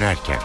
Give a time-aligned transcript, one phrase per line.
[0.00, 0.38] dönerken.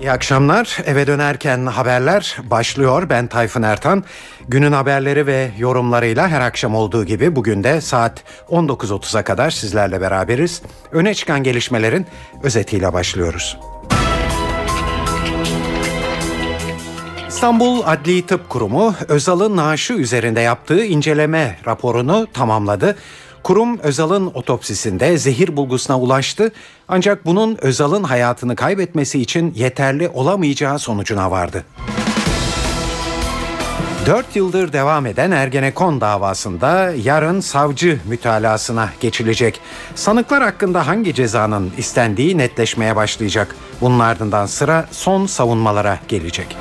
[0.00, 0.78] İyi akşamlar.
[0.86, 3.08] Eve dönerken haberler başlıyor.
[3.10, 4.04] Ben Tayfun Ertan.
[4.48, 10.62] Günün haberleri ve yorumlarıyla her akşam olduğu gibi bugün de saat 19.30'a kadar sizlerle beraberiz.
[10.92, 12.06] Öne çıkan gelişmelerin
[12.42, 13.58] özetiyle başlıyoruz.
[17.28, 22.96] İstanbul Adli Tıp Kurumu Özal'ın naaşı üzerinde yaptığı inceleme raporunu tamamladı.
[23.46, 26.52] Kurum Özal'ın otopsisinde zehir bulgusuna ulaştı
[26.88, 31.64] ancak bunun Özal'ın hayatını kaybetmesi için yeterli olamayacağı sonucuna vardı.
[34.06, 39.60] 4 yıldır devam eden Ergenekon davasında yarın savcı mütalasına geçilecek.
[39.94, 43.56] Sanıklar hakkında hangi cezanın istendiği netleşmeye başlayacak.
[43.80, 46.56] Bunun ardından sıra son savunmalara gelecek.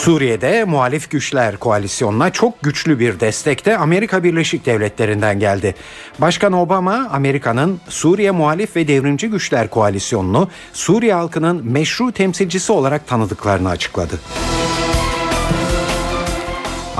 [0.00, 5.74] Suriye'de muhalif güçler koalisyonuna çok güçlü bir destek de Amerika Birleşik Devletleri'nden geldi.
[6.18, 13.68] Başkan Obama Amerika'nın Suriye Muhalif ve Devrimci Güçler Koalisyonunu Suriye halkının meşru temsilcisi olarak tanıdıklarını
[13.68, 14.20] açıkladı.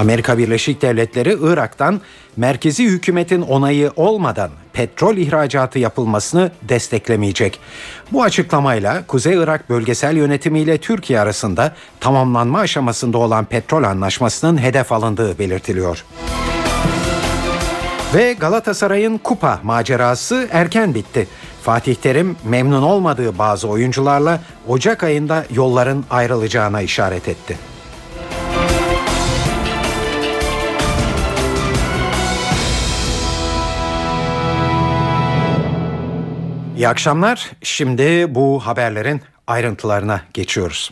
[0.00, 2.00] Amerika Birleşik Devletleri Irak'tan
[2.36, 7.60] merkezi hükümetin onayı olmadan petrol ihracatı yapılmasını desteklemeyecek.
[8.12, 15.38] Bu açıklamayla Kuzey Irak bölgesel yönetimiyle Türkiye arasında tamamlanma aşamasında olan petrol anlaşmasının hedef alındığı
[15.38, 16.04] belirtiliyor.
[18.14, 21.28] Ve Galatasaray'ın kupa macerası erken bitti.
[21.62, 27.69] Fatih Terim memnun olmadığı bazı oyuncularla Ocak ayında yolların ayrılacağına işaret etti.
[36.80, 37.50] İyi akşamlar.
[37.62, 40.90] Şimdi bu haberlerin ayrıntılarına geçiyoruz.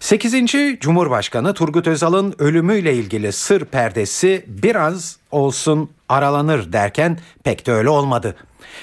[0.00, 0.34] 8.
[0.80, 8.36] Cumhurbaşkanı Turgut Özal'ın ölümüyle ilgili sır perdesi biraz olsun aralanır derken pek de öyle olmadı.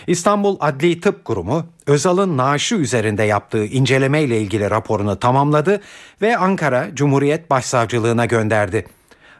[0.07, 5.81] İstanbul Adli Tıp Kurumu Özal'ın naaşı üzerinde yaptığı incelemeyle ilgili raporunu tamamladı
[6.21, 8.85] ve Ankara Cumhuriyet Başsavcılığına gönderdi.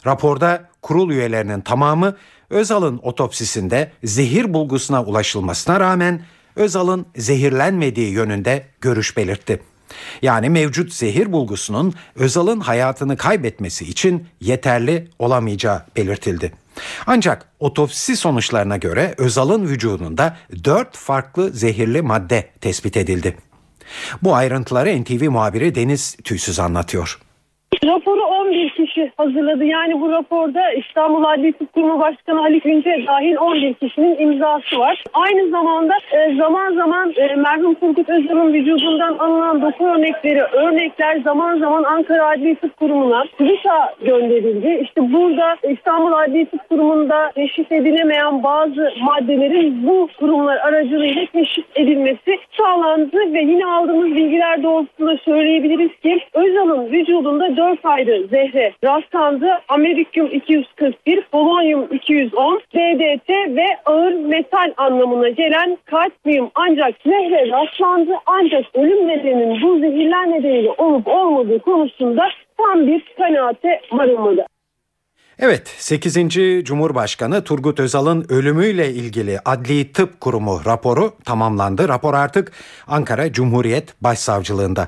[0.06, 2.16] Raporda kurul üyelerinin tamamı
[2.50, 6.22] Özal'ın otopsisinde zehir bulgusuna ulaşılmasına rağmen
[6.56, 9.60] Özal'ın zehirlenmediği yönünde görüş belirtti.
[10.22, 16.52] Yani mevcut zehir bulgusunun Özal'ın hayatını kaybetmesi için yeterli olamayacağı belirtildi.
[17.08, 23.38] Ancak otopsi sonuçlarına göre Özal'ın vücudunda dört farklı zehirli madde tespit edildi.
[24.24, 27.20] Bu ayrıntıları NTV muhabiri Deniz Tüysüz anlatıyor.
[27.86, 29.66] Raporu 11 kişi hazırladı.
[29.66, 35.04] Yani bu raporda İstanbul Adli Tıp Kurumu Başkanı Ali Günce dahil 11 kişinin imzası var.
[35.14, 41.60] Aynı zamanda e, zaman zaman e, merhum Turgut Özal'ın vücudundan alınan doku örnekleri, örnekler zaman
[41.60, 44.80] zaman Ankara Adli Tıp Kurumu'na TÜBİTAK gönderildi.
[44.84, 52.38] İşte burada İstanbul Adli Tıp Kurumu'nda teşhis edilemeyen bazı maddelerin bu kurumlar aracılığıyla teşhis edilmesi
[52.58, 59.48] sağlandı ve yine aldığımız bilgiler doğrultusunda söyleyebiliriz ki Özal'ın vücudunda 4 ayrı zehre rastlandı.
[59.68, 68.12] Amerikyum 241, polonyum 210, DDT ve ağır metal anlamına gelen kadmiyum ancak zehre rastlandı.
[68.26, 74.46] Ancak ölüm nedeninin bu zehirler nedeniyle olup olmadığı konusunda tam bir kanaate varılmadı.
[75.40, 76.14] Evet 8.
[76.64, 81.88] Cumhurbaşkanı Turgut Özal'ın ölümüyle ilgili Adli Tıp Kurumu raporu tamamlandı.
[81.88, 82.52] Rapor artık
[82.88, 84.88] Ankara Cumhuriyet Başsavcılığında.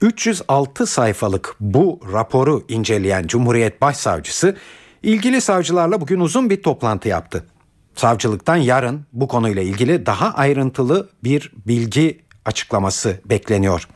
[0.00, 4.56] 306 sayfalık bu raporu inceleyen Cumhuriyet Başsavcısı
[5.02, 7.46] ilgili savcılarla bugün uzun bir toplantı yaptı.
[7.94, 13.88] Savcılıktan yarın bu konuyla ilgili daha ayrıntılı bir bilgi açıklaması bekleniyor.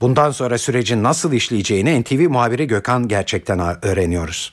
[0.00, 4.52] Bundan sonra sürecin nasıl işleyeceğini NTV muhabiri Gökhan gerçekten öğreniyoruz.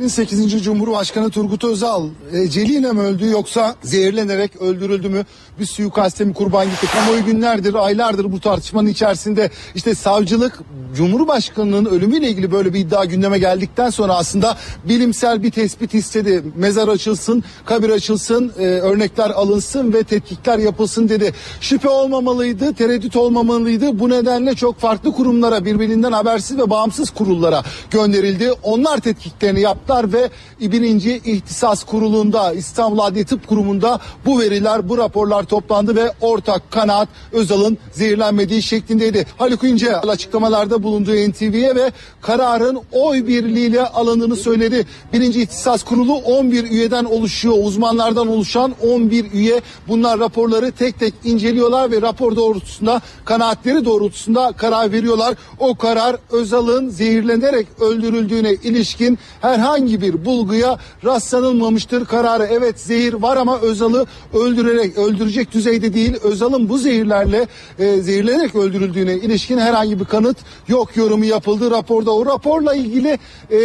[0.00, 0.62] 8.
[0.64, 5.24] Cumhurbaşkanı Turgut Özal eceliyle mi öldü yoksa zehirlenerek öldürüldü mü?
[5.60, 6.86] Bir suikaste mi kurban gitti?
[6.92, 10.60] Kamuoyu günlerdir, aylardır bu tartışmanın içerisinde işte savcılık
[10.96, 16.42] Cumhurbaşkanının ölümüyle ilgili böyle bir iddia gündeme geldikten sonra aslında bilimsel bir tespit istedi.
[16.56, 21.34] Mezar açılsın, kabir açılsın, e, örnekler alınsın ve tetkikler yapılsın dedi.
[21.60, 23.98] Şüphe olmamalıydı, tereddüt olmamalıydı.
[23.98, 28.52] Bu nedenle çok farklı kurumlara, birbirinden habersiz ve bağımsız kurullara gönderildi.
[28.62, 30.30] Onlar tetkiklerini yaptılar ve
[30.60, 37.08] birinci ihtisas kurulunda İstanbul Adli Tıp Kurumu'nda bu veriler, bu raporlar toplandı ve ortak kanaat
[37.32, 39.26] Özal'ın zehirlenmediği şeklindeydi.
[39.38, 44.86] Haluk İnce açıklamalarda bulunduğu NTV'ye ve kararın oy birliğiyle alındığını söyledi.
[45.12, 47.54] Birinci İhtisas Kurulu 11 üyeden oluşuyor.
[47.62, 54.92] Uzmanlardan oluşan 11 üye bunlar raporları tek tek inceliyorlar ve rapor doğrultusunda kanaatleri doğrultusunda karar
[54.92, 55.34] veriyorlar.
[55.58, 62.48] O karar Özal'ın zehirlenerek öldürüldüğüne ilişkin herhangi herhangi bir bulguya rastlanılmamıştır kararı.
[62.50, 66.16] Evet zehir var ama Özal'ı öldürerek öldürecek düzeyde değil.
[66.22, 67.46] Özal'ın bu zehirlerle
[67.78, 70.36] e, zehirlenerek öldürüldüğüne ilişkin herhangi bir kanıt
[70.68, 72.10] yok yorumu yapıldı raporda.
[72.14, 73.18] O raporla ilgili
[73.50, 73.58] e,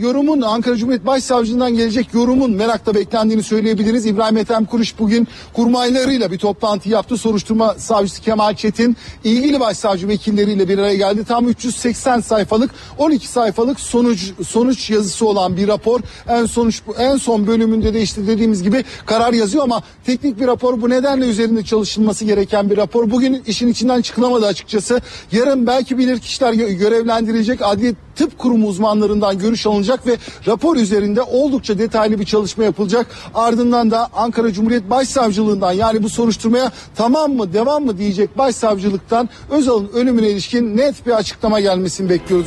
[0.00, 4.06] yorumun Ankara Cumhuriyet Başsavcılığından gelecek yorumun merakla beklendiğini söyleyebiliriz.
[4.06, 7.16] İbrahim Ethem Kuruş bugün kurmaylarıyla bir toplantı yaptı.
[7.16, 11.24] Soruşturma savcısı Kemal Çetin ilgili başsavcı vekilleriyle bir araya geldi.
[11.24, 16.00] Tam 380 sayfalık 12 sayfalık sonuç sonuç yazısı olan bir rapor.
[16.28, 20.82] En sonuç en son bölümünde de işte dediğimiz gibi karar yazıyor ama teknik bir rapor
[20.82, 23.10] bu nedenle üzerinde çalışılması gereken bir rapor.
[23.10, 25.00] Bugün işin içinden çıkılamadı açıkçası.
[25.32, 30.16] Yarın belki bilir kişiler gö- görevlendirilecek adli tıp kurumu uzmanlarından görüş alınacak ve
[30.46, 33.06] rapor üzerinde oldukça detaylı bir çalışma yapılacak.
[33.34, 39.90] Ardından da Ankara Cumhuriyet Başsavcılığından yani bu soruşturmaya tamam mı devam mı diyecek başsavcılıktan Özal'ın
[39.94, 42.46] ölümüne ilişkin net bir açıklama gelmesini bekliyoruz.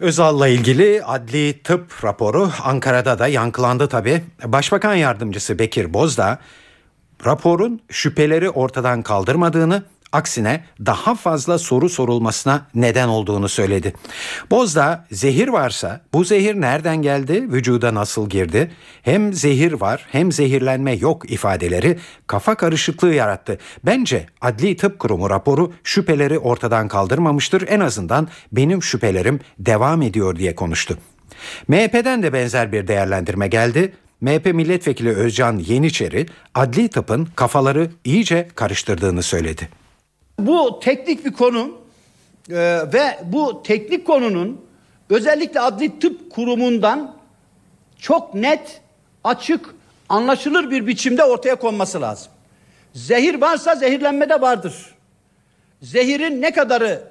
[0.00, 4.24] Özal'la ilgili adli tıp raporu Ankara'da da yankılandı tabi.
[4.44, 6.38] Başbakan yardımcısı Bekir Bozdağ
[7.26, 13.92] raporun şüpheleri ortadan kaldırmadığını aksine daha fazla soru sorulmasına neden olduğunu söyledi.
[14.50, 18.70] Bozdağ zehir varsa bu zehir nereden geldi, vücuda nasıl girdi?
[19.02, 23.58] Hem zehir var hem zehirlenme yok ifadeleri kafa karışıklığı yarattı.
[23.86, 27.68] Bence Adli Tıp Kurumu raporu şüpheleri ortadan kaldırmamıştır.
[27.68, 30.98] En azından benim şüphelerim devam ediyor diye konuştu.
[31.68, 33.92] MHP'den de benzer bir değerlendirme geldi.
[34.20, 39.68] MHP milletvekili Özcan Yeniçeri adli tıpın kafaları iyice karıştırdığını söyledi.
[40.38, 41.78] Bu teknik bir konu
[42.50, 42.54] e,
[42.92, 44.60] ve bu teknik konunun
[45.10, 47.14] özellikle adli tıp kurumundan
[47.98, 48.80] çok net,
[49.24, 49.74] açık,
[50.08, 52.32] anlaşılır bir biçimde ortaya konması lazım.
[52.94, 54.94] Zehir varsa zehirlenme de vardır.
[55.82, 57.02] Zehirin ne kadarı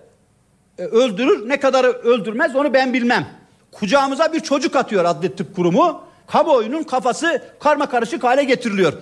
[0.77, 3.27] e, öldürür, ne kadarı öldürmez onu ben bilmem.
[3.71, 6.03] Kucağımıza bir çocuk atıyor adli tıp kurumu.
[6.27, 8.94] Kamuoyunun kafası karma karışık hale getiriliyor.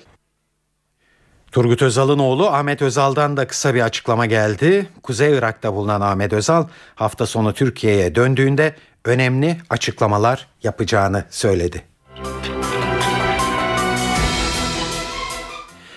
[1.55, 4.89] Turgut Özal'ın oğlu Ahmet Özal'dan da kısa bir açıklama geldi.
[5.03, 8.75] Kuzey Irak'ta bulunan Ahmet Özal hafta sonu Türkiye'ye döndüğünde
[9.05, 11.83] önemli açıklamalar yapacağını söyledi.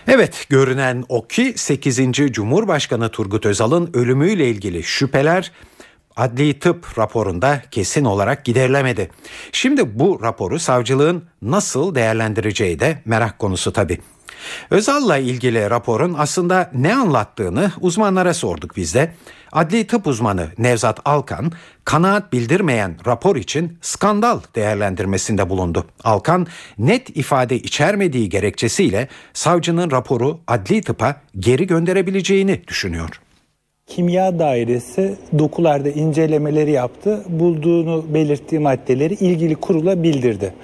[0.09, 2.13] Evet görünen o ki 8.
[2.13, 5.53] Cumhurbaşkanı Turgut Özal'ın ölümüyle ilgili şüpheler
[6.17, 9.11] adli tıp raporunda kesin olarak giderilemedi.
[9.53, 13.99] Şimdi bu raporu savcılığın nasıl değerlendireceği de merak konusu tabii.
[14.71, 19.15] Özal'la ilgili raporun aslında ne anlattığını uzmanlara sorduk biz de.
[19.53, 21.53] Adli tıp uzmanı Nevzat Alkan,
[21.85, 25.87] kanaat bildirmeyen rapor için skandal değerlendirmesinde bulundu.
[26.05, 26.47] Alkan,
[26.79, 33.21] net ifade içermediği gerekçesiyle savcının raporu adli tıpa geri gönderebileceğini düşünüyor.
[33.87, 37.25] Kimya Dairesi dokularda incelemeleri yaptı.
[37.29, 40.55] Bulduğunu belirttiği maddeleri ilgili kurula bildirdi.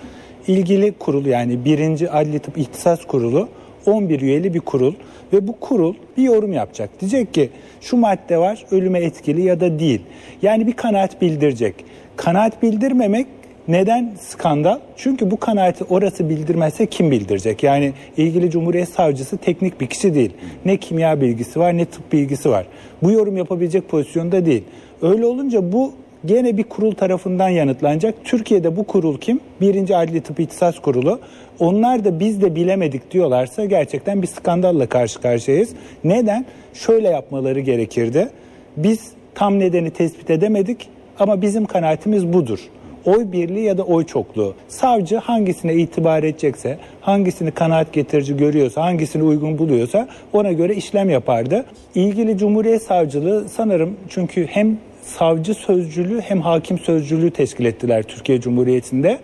[0.48, 3.48] İlgili kurul yani birinci Adli Tıp İhtisas Kurulu
[3.86, 4.94] 11 üyeli bir kurul
[5.32, 7.00] ve bu kurul bir yorum yapacak.
[7.00, 7.50] Diyecek ki
[7.80, 10.00] şu madde var ölüme etkili ya da değil.
[10.42, 11.74] Yani bir kanaat bildirecek.
[12.16, 13.26] Kanaat bildirmemek
[13.68, 14.78] neden skandal?
[14.96, 17.62] Çünkü bu kanaati orası bildirmezse kim bildirecek?
[17.62, 20.30] Yani ilgili Cumhuriyet Savcısı teknik bir kişi değil.
[20.64, 22.66] Ne kimya bilgisi var ne tıp bilgisi var.
[23.02, 24.64] Bu yorum yapabilecek pozisyonda değil.
[25.02, 25.92] Öyle olunca bu
[26.26, 28.14] gene bir kurul tarafından yanıtlanacak.
[28.24, 29.40] Türkiye'de bu kurul kim?
[29.60, 31.20] Birinci Adli Tıp İhtisas Kurulu.
[31.58, 35.70] Onlar da biz de bilemedik diyorlarsa gerçekten bir skandalla karşı karşıyayız.
[36.04, 36.46] Neden?
[36.74, 38.28] Şöyle yapmaları gerekirdi.
[38.76, 40.88] Biz tam nedeni tespit edemedik
[41.18, 42.70] ama bizim kanaatimiz budur
[43.06, 44.54] oy birliği ya da oy çokluğu.
[44.68, 51.64] Savcı hangisine itibar edecekse, hangisini kanaat getirici görüyorsa, hangisini uygun buluyorsa ona göre işlem yapardı.
[51.94, 59.18] İlgili Cumhuriyet Savcılığı sanırım çünkü hem savcı sözcülüğü hem hakim sözcülüğü teşkil ettiler Türkiye Cumhuriyeti'nde.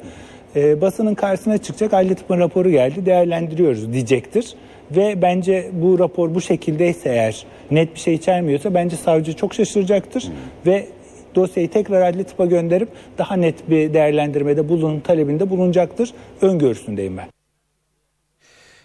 [0.57, 4.55] E, basının karşısına çıkacak Adli Tıp'ın raporu geldi değerlendiriyoruz diyecektir.
[4.91, 10.29] Ve bence bu rapor bu şekildeyse eğer net bir şey içermiyorsa bence savcı çok şaşıracaktır.
[10.67, 10.87] Ve
[11.35, 16.13] dosyayı tekrar adli tıpa gönderip daha net bir değerlendirmede bulun talebinde bulunacaktır.
[16.43, 17.40] Öngörüsündeyim ben.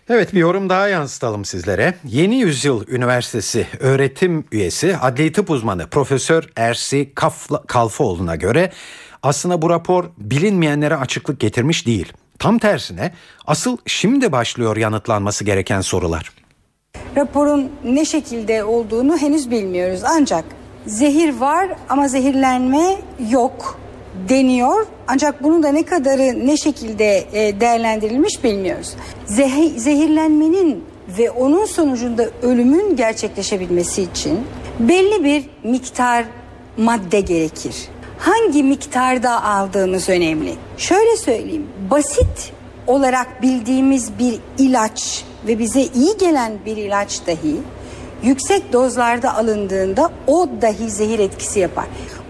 [0.10, 1.94] Evet bir yorum daha yansıtalım sizlere.
[2.08, 8.72] Yeni Yüzyıl Üniversitesi öğretim üyesi adli tıp uzmanı Profesör Ersi Kafla, Kalfoğlu'na göre
[9.24, 12.14] aslında bu rapor bilinmeyenlere açıklık getirmiş değil.
[12.40, 13.14] Tam tersine
[13.48, 16.32] asıl şimdi başlıyor yanıtlanması gereken sorular.
[17.16, 20.46] Raporun ne şekilde olduğunu henüz bilmiyoruz ancak
[20.86, 22.96] zehir var ama zehirlenme
[23.30, 23.80] yok
[24.30, 24.86] deniyor.
[25.08, 28.94] Ancak bunun da ne kadarı ne şekilde e, değerlendirilmiş bilmiyoruz.
[29.26, 30.84] Zehi, zehirlenmenin
[31.18, 34.40] ve onun sonucunda ölümün gerçekleşebilmesi için
[34.80, 36.26] belli bir miktar
[36.78, 37.76] madde gerekir.
[38.20, 40.54] hangi miktarda aldığımız önemli.
[40.78, 42.54] Şöyle söyleyeyim, basit
[42.88, 47.56] olarak bildiğimiz bir ilaç ve bize iyi gelen bir ilaç dahi
[48.24, 51.86] yüksek dozlarda alındığında o dahi zehir etkisi yapar.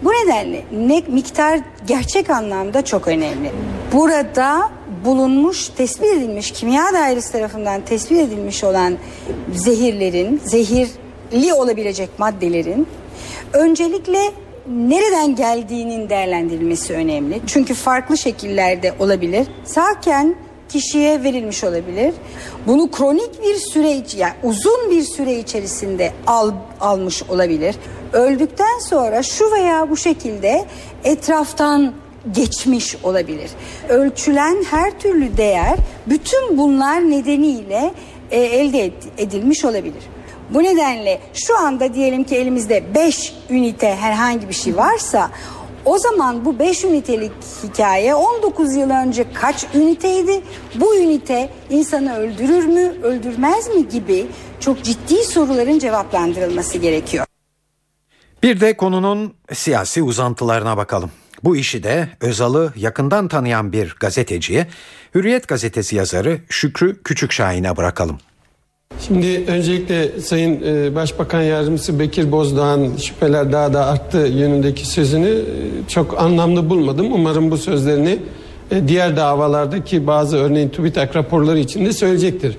[0.06, 3.52] Bu nedenle ne miktar gerçek anlamda çok önemli.
[3.94, 4.70] Burada
[5.06, 8.98] bulunmuş, tespit edilmiş, kimya dairesi tarafından tespit edilmiş olan
[9.54, 12.88] zehirlerin, zehirli olabilecek maddelerin
[13.54, 14.20] öncelikle
[14.68, 17.42] nereden geldiğinin değerlendirilmesi önemli.
[17.48, 19.48] Çünkü farklı şekillerde olabilir.
[19.66, 20.36] Sağken
[20.70, 22.14] kişiye verilmiş olabilir.
[22.68, 27.76] Bunu kronik bir süre yani uzun bir süre içerisinde al, almış olabilir.
[28.16, 30.66] Öldükten sonra şu veya bu şekilde
[31.04, 31.94] etraftan
[32.32, 33.52] geçmiş olabilir.
[33.90, 35.76] Ölçülen her türlü değer
[36.08, 37.92] bütün bunlar nedeniyle
[38.32, 40.04] e, elde edilmiş olabilir.
[40.50, 45.30] Bu nedenle şu anda diyelim ki elimizde 5 ünite herhangi bir şey varsa
[45.86, 47.32] o zaman bu 5 ünitelik
[47.64, 50.42] hikaye 19 yıl önce kaç üniteydi?
[50.76, 54.28] Bu ünite insanı öldürür mü, öldürmez mi gibi
[54.60, 57.26] çok ciddi soruların cevaplandırılması gerekiyor.
[58.46, 61.12] Bir de konunun siyasi uzantılarına bakalım.
[61.44, 64.68] Bu işi de Özal'ı yakından tanıyan bir gazeteciye,
[65.16, 68.18] Hürriyet gazetesi yazarı Şükrü Küçükşahin'e bırakalım.
[69.08, 75.44] Şimdi öncelikle Sayın e, Başbakan Yardımcısı Bekir Bozdağ'ın şüpheler daha da arttı yönündeki sözünü e,
[75.88, 77.14] çok anlamlı bulmadım.
[77.14, 78.20] Umarım bu sözlerini
[78.72, 82.58] e, diğer davalardaki bazı örneğin TÜBİTAK raporları içinde söyleyecektir.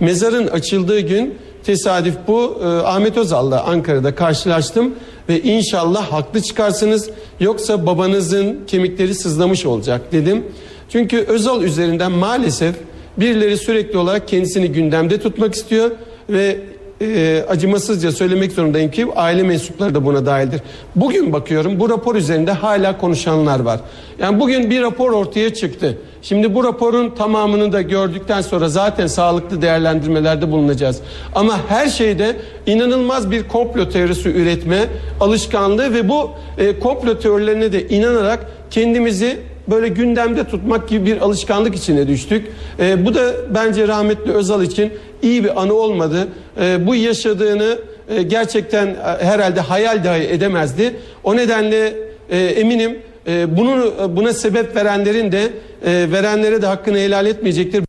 [0.00, 1.34] Mezarın açıldığı gün
[1.64, 4.94] tesadüf bu Ahmet Özal'la Ankara'da karşılaştım
[5.28, 10.44] ve inşallah haklı çıkarsınız yoksa babanızın kemikleri sızlamış olacak dedim.
[10.88, 12.74] Çünkü Özal üzerinden maalesef
[13.16, 15.90] Birileri sürekli olarak kendisini gündemde tutmak istiyor
[16.30, 16.60] ve
[17.02, 20.60] e, acımasızca söylemek zorundayım ki aile mensupları da buna dahildir.
[20.96, 23.80] Bugün bakıyorum bu rapor üzerinde hala konuşanlar var.
[24.18, 25.98] Yani bugün bir rapor ortaya çıktı.
[26.22, 31.00] Şimdi bu raporun tamamını da gördükten sonra zaten sağlıklı değerlendirmelerde bulunacağız.
[31.34, 34.86] Ama her şeyde inanılmaz bir komplo teorisi üretme
[35.20, 41.74] alışkanlığı ve bu e, komplo teorilerine de inanarak kendimizi böyle gündemde tutmak gibi bir alışkanlık
[41.74, 42.46] içine düştük.
[42.78, 44.92] E, bu da bence rahmetli Özal için
[45.22, 46.28] iyi bir anı olmadı.
[46.60, 47.78] E, bu yaşadığını
[48.08, 50.94] e, gerçekten e, herhalde hayal dahi edemezdi.
[51.24, 51.94] O nedenle
[52.30, 55.42] e, eminim e, bunu buna sebep verenlerin de
[55.86, 57.84] e, verenlere de hakkını helal etmeyecektir.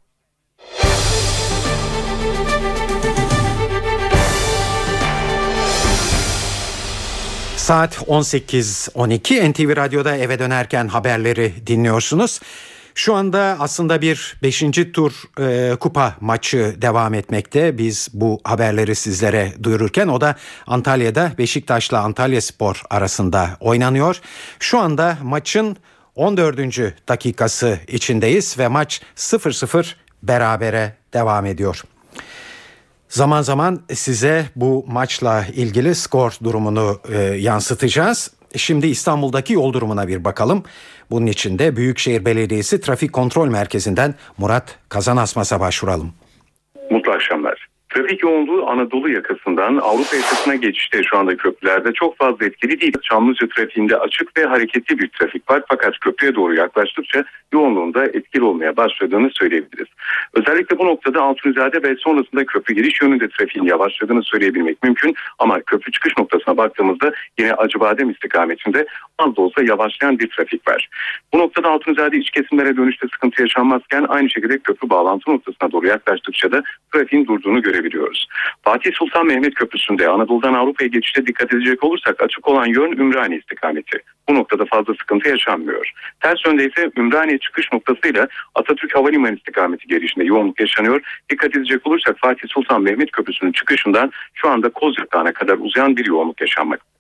[7.63, 12.39] Saat 18.12 NTV Radyo'da eve dönerken haberleri dinliyorsunuz.
[12.95, 14.63] Şu anda aslında bir 5.
[14.93, 17.77] tur e, kupa maçı devam etmekte.
[17.77, 20.35] Biz bu haberleri sizlere duyururken o da
[20.67, 24.21] Antalya'da Beşiktaş'la Antalya Spor arasında oynanıyor.
[24.59, 25.77] Şu anda maçın
[26.15, 26.59] 14.
[27.07, 29.93] dakikası içindeyiz ve maç 0-0
[30.23, 31.83] berabere devam ediyor.
[33.13, 38.33] Zaman zaman size bu maçla ilgili skor durumunu e, yansıtacağız.
[38.55, 40.63] Şimdi İstanbul'daki yol durumuna bir bakalım.
[41.11, 46.13] Bunun için de Büyükşehir Belediyesi Trafik Kontrol Merkezi'nden Murat Kazanasmas'a başvuralım.
[46.91, 47.52] Mutlu akşamlar.
[47.93, 52.93] Trafik yoğunluğu Anadolu yakasından Avrupa yakasına geçişte şu anda köprülerde çok fazla etkili değil.
[53.03, 57.23] Çamlıca trafiğinde açık ve hareketli bir trafik var fakat köprüye doğru yaklaştıkça
[57.53, 59.87] yoğunluğunda etkili olmaya başladığını söyleyebiliriz.
[60.33, 65.91] Özellikle bu noktada Altunizade ve sonrasında köprü giriş yönünde trafiğin yavaşladığını söyleyebilmek mümkün ama köprü
[65.91, 68.85] çıkış noktasına baktığımızda yine Acıbadem istikametinde
[69.19, 70.89] az da olsa yavaşlayan bir trafik var.
[71.33, 76.51] Bu noktada Altunizade iç kesimlere dönüşte sıkıntı yaşanmazken aynı şekilde köprü bağlantı noktasına doğru yaklaştıkça
[76.51, 78.27] da trafiğin durduğunu görebiliyoruz.
[78.63, 83.99] Fatih Sultan Mehmet Köprüsü'nde Anadolu'dan Avrupa'ya geçişte dikkat edecek olursak açık olan yön Ümraniye istikameti.
[84.29, 85.91] Bu noktada fazla sıkıntı yaşanmıyor.
[86.21, 91.01] Ters yönde ise Ümraniye çıkış noktasıyla Atatürk Havalimanı istikameti gelişinde yoğunluk yaşanıyor.
[91.29, 96.41] Dikkat edecek olursak Fatih Sultan Mehmet Köprüsü'nün çıkışından şu anda Kozyatağı'na kadar uzayan bir yoğunluk
[96.41, 96.92] yaşanmakta.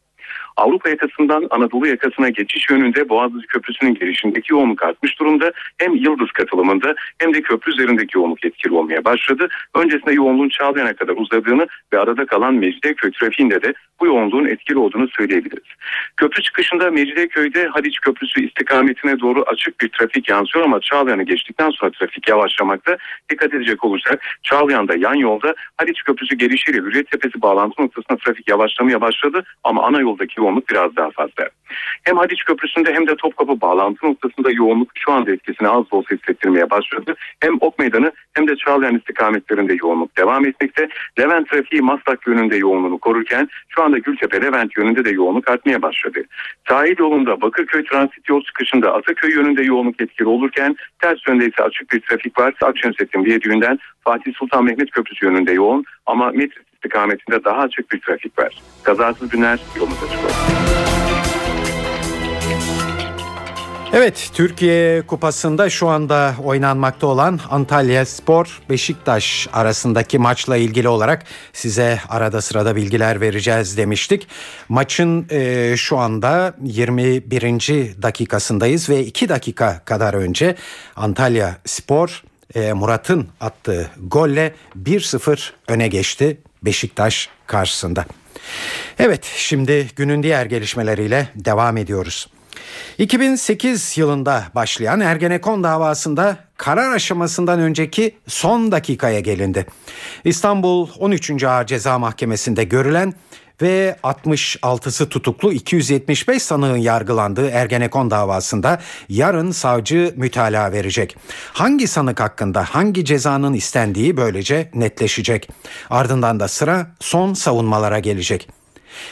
[0.57, 5.51] Avrupa yakasından Anadolu yakasına geçiş yönünde Boğaziçi Köprüsü'nün girişindeki yoğunluk artmış durumda.
[5.77, 9.49] Hem Yıldız katılımında hem de köprü üzerindeki yoğunluk etkili olmaya başladı.
[9.75, 15.07] Öncesinde yoğunluğun Çağlayan'a kadar uzadığını ve arada kalan Mecidiyeköy trafiğinde de bu yoğunluğun etkili olduğunu
[15.07, 15.67] söyleyebiliriz.
[16.17, 21.91] Köprü çıkışında Mecidiyeköy'de Haliç Köprüsü istikametine doğru açık bir trafik yansıyor ama Çağlayan'ı geçtikten sonra
[21.91, 22.97] trafik yavaşlamakta.
[23.29, 29.01] Dikkat edecek olursak Çağlayan'da yan yolda Haliç Köprüsü gelişiyle Hürriyet Tepesi bağlantı noktasında trafik yavaşlamaya
[29.01, 31.49] başladı ama ana yoldaki yoğunluk biraz daha fazla.
[32.03, 36.15] Hem Haliç Köprüsü'nde hem de Topkapı bağlantı noktasında yoğunluk şu anda etkisini az da olsa
[36.15, 37.15] hissettirmeye başladı.
[37.39, 40.87] Hem Ok Meydanı hem de Çağlayan istikametlerinde yoğunluk devam etmekte.
[41.19, 46.23] Levent trafiği Maslak yönünde yoğunluğunu korurken şu anda Gültepe Levent yönünde de yoğunluk artmaya başladı.
[46.67, 51.91] Sahil yolunda Bakırköy transit yol çıkışında Ataköy yönünde yoğunluk etkili olurken ters yönde ise açık
[51.91, 52.53] bir trafik var.
[52.61, 58.39] Akşemsettin Viyadüğü'nden Fatih Sultan Mehmet Köprüsü yönünde yoğun ama Metris istikametinde daha açık bir trafik
[58.39, 58.61] var.
[58.83, 60.53] Kazasız günler yolunuz açık olsun.
[63.95, 71.23] Evet Türkiye Kupası'nda şu anda oynanmakta olan Antalya Spor Beşiktaş arasındaki maçla ilgili olarak
[71.53, 74.27] size arada sırada bilgiler vereceğiz demiştik.
[74.69, 78.01] Maçın e, şu anda 21.
[78.01, 80.55] dakikasındayız ve 2 dakika kadar önce
[80.95, 82.23] Antalya Spor
[82.55, 88.05] e, Murat'ın attığı golle 1-0 öne geçti Beşiktaş karşısında.
[88.99, 92.27] Evet şimdi günün diğer gelişmeleriyle devam ediyoruz.
[92.97, 99.65] 2008 yılında başlayan Ergenekon davasında karar aşamasından önceki son dakikaya gelindi.
[100.23, 101.43] İstanbul 13.
[101.43, 103.13] Ağır Ceza Mahkemesi'nde görülen
[103.61, 108.79] ve 66'sı tutuklu 275 sanığın yargılandığı Ergenekon davasında
[109.09, 111.17] yarın savcı mütalaa verecek.
[111.53, 115.49] Hangi sanık hakkında hangi cezanın istendiği böylece netleşecek.
[115.89, 118.49] Ardından da sıra son savunmalara gelecek.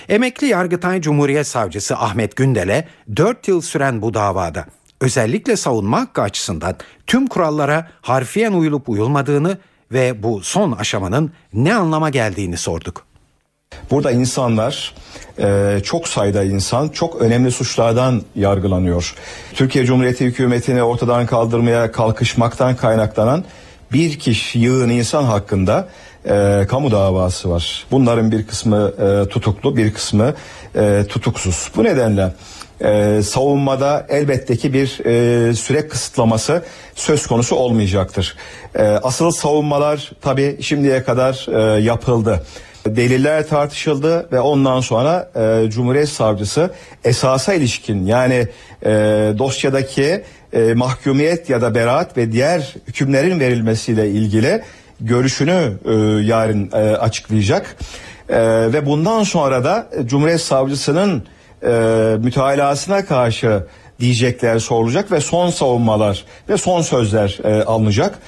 [0.10, 4.66] Emekli Yargıtay Cumhuriyet Savcısı Ahmet Gündel'e 4 yıl süren bu davada
[5.02, 6.76] özellikle savunma hakkı açısından
[7.08, 9.58] tüm kurallara harfiyen uyulup uyulmadığını
[9.92, 13.11] ve bu son aşamanın ne anlama geldiğini sorduk.
[13.92, 14.94] Burada insanlar
[15.40, 19.16] e, çok sayıda insan çok önemli suçlardan yargılanıyor.
[19.54, 23.44] Türkiye Cumhuriyeti hükümetini ortadan kaldırmaya kalkışmaktan kaynaklanan
[23.94, 25.88] bir kişi yığın insan hakkında
[26.26, 27.86] e, kamu davası var.
[27.92, 30.34] Bunların bir kısmı e, tutuklu, bir kısmı
[30.76, 31.72] e, tutuksuz.
[31.76, 32.34] Bu nedenle
[32.82, 36.64] e, savunmada elbette ki bir e, süre kısıtlaması
[36.96, 38.36] söz konusu olmayacaktır.
[38.76, 41.46] E, asıl savunmalar tabi şimdiye kadar
[41.78, 42.44] e, yapıldı.
[42.86, 46.72] Deliller tartışıldı ve ondan sonra e, Cumhuriyet Savcısı
[47.04, 48.48] esasa ilişkin yani
[48.86, 48.90] e,
[49.38, 54.62] dosyadaki e, mahkumiyet ya da beraat ve diğer hükümlerin verilmesiyle ilgili
[55.02, 55.94] görüşünü e,
[56.26, 57.76] yarın e, açıklayacak.
[58.30, 58.40] E,
[58.74, 61.24] ve bundan sonra da Cumhuriyet Savcısının
[61.64, 61.70] e,
[62.20, 63.64] mütalasına karşı
[64.00, 68.20] diyecekler sorulacak ve son savunmalar ve son sözler e, alınacak.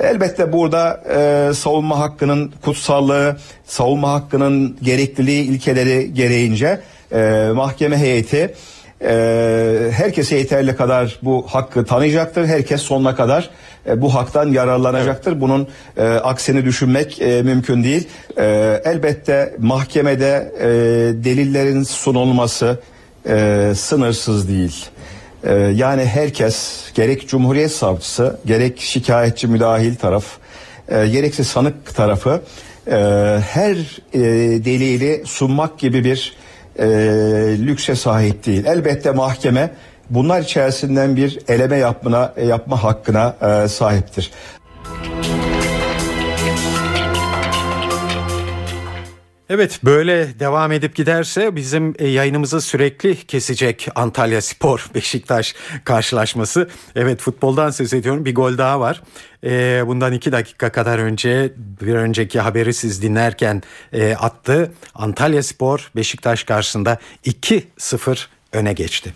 [0.00, 6.80] Elbette burada e, savunma hakkının kutsallığı, savunma hakkının gerekliliği ilkeleri gereğince
[7.12, 8.54] e, mahkeme heyeti
[9.02, 12.46] e, herkese yeterli kadar bu hakkı tanıyacaktır.
[12.46, 13.50] Herkes sonuna kadar
[13.86, 15.40] e, bu haktan yararlanacaktır.
[15.40, 18.08] Bunun e, aksini düşünmek e, mümkün değil.
[18.36, 20.68] E, elbette mahkemede e,
[21.24, 22.78] delillerin sunulması
[23.28, 24.86] e, sınırsız değil.
[25.44, 30.24] E, yani herkes gerek Cumhuriyet Savcısı gerek şikayetçi müdahil taraf
[30.88, 32.42] e, gerekse sanık tarafı
[32.86, 32.96] e,
[33.50, 33.76] her
[34.12, 34.20] e,
[34.64, 36.36] delili sunmak gibi bir
[36.78, 36.86] e,
[37.66, 38.64] lükse sahip değil.
[38.64, 39.70] Elbette mahkeme
[40.10, 44.30] bunlar içerisinden bir eleme yapmına yapma hakkına e, sahiptir.
[49.52, 56.68] Evet böyle devam edip giderse bizim e, yayınımızı sürekli kesecek Antalya Spor Beşiktaş karşılaşması.
[56.96, 59.02] Evet futboldan söz ediyorum bir gol daha var.
[59.44, 64.72] E, bundan iki dakika kadar önce bir önceki haberi siz dinlerken e, attı.
[64.94, 69.14] Antalya Spor Beşiktaş karşısında 2-0 öne geçti.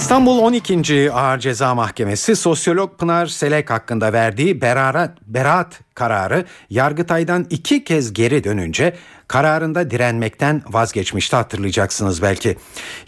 [0.00, 1.12] İstanbul 12.
[1.12, 8.44] Ağır Ceza Mahkemesi sosyolog Pınar Selek hakkında verdiği beraat, beraat kararı Yargıtay'dan iki kez geri
[8.44, 8.96] dönünce
[9.28, 12.56] kararında direnmekten vazgeçmişti hatırlayacaksınız belki.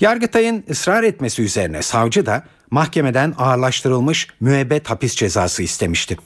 [0.00, 6.16] Yargıtay'ın ısrar etmesi üzerine savcı da mahkemeden ağırlaştırılmış müebbet hapis cezası istemişti.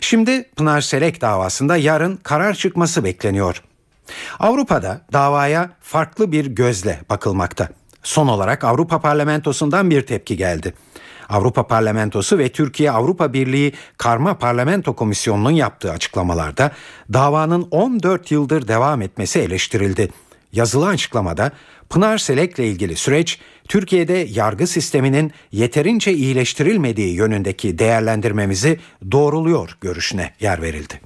[0.00, 3.62] Şimdi Pınar Selek davasında yarın karar çıkması bekleniyor.
[4.38, 7.68] Avrupa'da davaya farklı bir gözle bakılmakta.
[8.06, 10.74] Son olarak Avrupa Parlamentosu'ndan bir tepki geldi.
[11.28, 16.72] Avrupa Parlamentosu ve Türkiye Avrupa Birliği Karma Parlamento Komisyonu'nun yaptığı açıklamalarda
[17.12, 20.08] davanın 14 yıldır devam etmesi eleştirildi.
[20.52, 21.52] Yazılı açıklamada
[21.90, 28.80] Pınar Selek'le ilgili süreç Türkiye'de yargı sisteminin yeterince iyileştirilmediği yönündeki değerlendirmemizi
[29.12, 31.00] doğruluyor görüşüne yer verildi.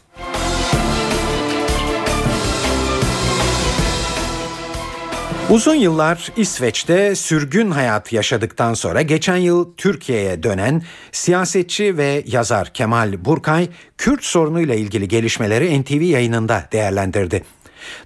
[5.51, 10.83] Uzun yıllar İsveç'te sürgün hayat yaşadıktan sonra geçen yıl Türkiye'ye dönen
[11.13, 17.43] siyasetçi ve yazar Kemal Burkay, Kürt sorunuyla ilgili gelişmeleri NTV yayınında değerlendirdi.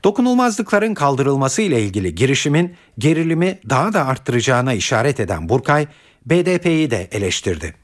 [0.04, 5.86] Dokunulmazlıkların kaldırılması ile ilgili girişimin gerilimi daha da arttıracağına işaret eden Burkay,
[6.26, 7.74] BDP'yi de eleştirdi.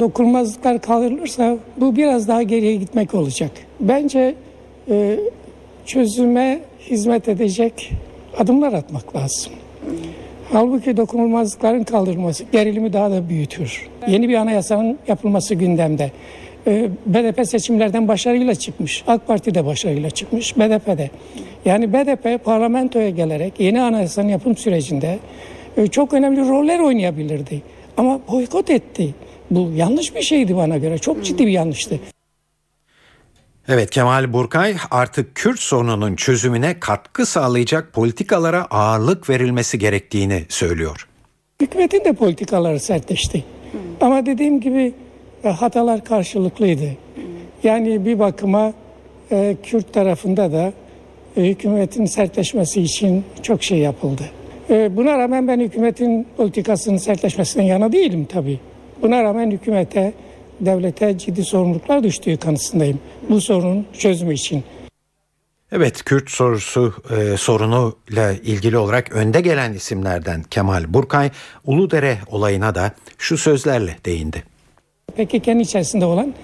[0.00, 3.50] Dokunulmazlıklar kaldırılırsa bu biraz daha geriye gitmek olacak.
[3.80, 4.34] Bence
[4.90, 5.20] e,
[5.86, 7.92] çözüme hizmet edecek
[8.38, 9.52] adımlar atmak lazım.
[10.52, 13.88] Halbuki dokunulmazlıkların kaldırılması gerilimi daha da büyütür.
[14.08, 16.10] Yeni bir anayasanın yapılması gündemde.
[16.66, 19.04] Ee, BDP seçimlerden başarıyla çıkmış.
[19.06, 20.58] AK Parti de başarıyla çıkmış.
[20.58, 21.10] BDP de.
[21.64, 25.18] Yani BDP parlamentoya gelerek yeni anayasanın yapım sürecinde
[25.76, 27.62] e, çok önemli roller oynayabilirdi.
[27.96, 29.14] Ama boykot etti.
[29.50, 30.98] Bu yanlış bir şeydi bana göre.
[30.98, 32.00] Çok ciddi bir yanlıştı.
[33.72, 41.08] Evet Kemal Burkay artık Kürt sorununun çözümüne katkı sağlayacak politikalara ağırlık verilmesi gerektiğini söylüyor.
[41.60, 43.44] Hükümetin de politikaları sertleşti.
[44.00, 44.92] Ama dediğim gibi
[45.44, 46.96] e, hatalar karşılıklıydı.
[47.62, 48.72] Yani bir bakıma
[49.30, 50.72] e, Kürt tarafında da
[51.36, 54.22] e, hükümetin sertleşmesi için çok şey yapıldı.
[54.68, 58.60] Buna rağmen ben hükümetin politikasının sertleşmesinden yana değilim tabii.
[59.02, 60.12] Buna rağmen hükümete,
[60.60, 63.00] devlete ciddi sorumluluklar düştüğü kanısındayım.
[63.28, 64.64] Bu sorunun çözümü için.
[65.72, 71.30] Evet Kürt sorusu e, sorunuyla ilgili olarak önde gelen isimlerden Kemal Burkay
[71.64, 74.42] Uludere olayına da şu sözlerle değindi.
[75.16, 76.34] PKK'nın içerisinde olan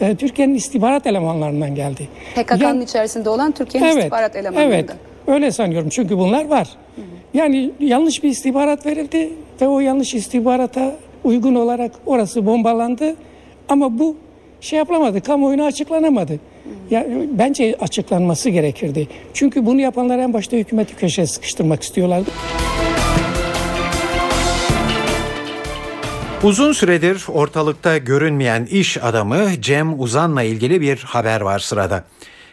[0.00, 2.08] e, Türkiye'nin istihbarat elemanlarından geldi.
[2.34, 4.78] PKK'nın içerisinde olan Türkiye'nin evet, istihbarat elemanlarından.
[4.78, 4.90] Evet
[5.26, 6.68] öyle sanıyorum çünkü bunlar var.
[6.96, 7.04] Hı hı.
[7.34, 13.16] Yani yanlış bir istihbarat verildi ve o yanlış istihbarata uygun olarak orası bombalandı.
[13.70, 14.16] Ama bu
[14.60, 16.40] şey yapılamadı, kamuoyuna açıklanamadı.
[16.90, 19.08] Ya, bence açıklanması gerekirdi.
[19.34, 22.30] Çünkü bunu yapanlar en başta hükümeti köşeye sıkıştırmak istiyorlardı.
[26.42, 32.04] Uzun süredir ortalıkta görünmeyen iş adamı Cem Uzan'la ilgili bir haber var sırada.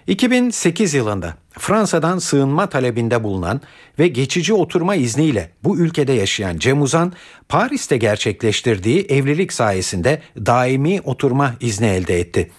[0.07, 3.61] 2008 yılında Fransa'dan sığınma talebinde bulunan
[3.99, 7.13] ve geçici oturma izniyle bu ülkede yaşayan Cem Uzan,
[7.49, 12.51] Paris'te gerçekleştirdiği evlilik sayesinde daimi oturma izni elde etti.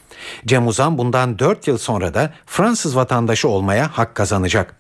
[0.46, 4.76] Cem Uzan bundan 4 yıl sonra da Fransız vatandaşı olmaya hak kazanacak.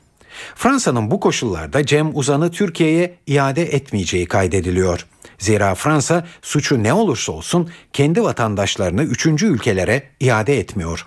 [0.54, 5.06] Fransa'nın bu koşullarda Cem Uzan'ı Türkiye'ye iade etmeyeceği kaydediliyor.
[5.38, 11.06] Zira Fransa suçu ne olursa olsun kendi vatandaşlarını üçüncü ülkelere iade etmiyor.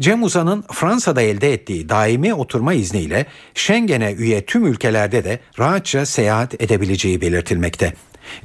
[0.00, 6.62] Cem Uzan'ın Fransa'da elde ettiği daimi oturma izniyle Schengen'e üye tüm ülkelerde de rahatça seyahat
[6.62, 7.92] edebileceği belirtilmekte.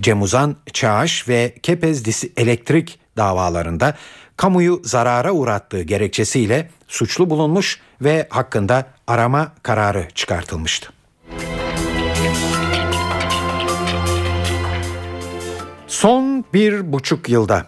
[0.01, 3.95] Cem Uzan, Çağış ve Kepez Elektrik davalarında
[4.37, 10.89] kamuyu zarara uğrattığı gerekçesiyle suçlu bulunmuş ve hakkında arama kararı çıkartılmıştı.
[15.87, 17.65] Son bir buçuk yılda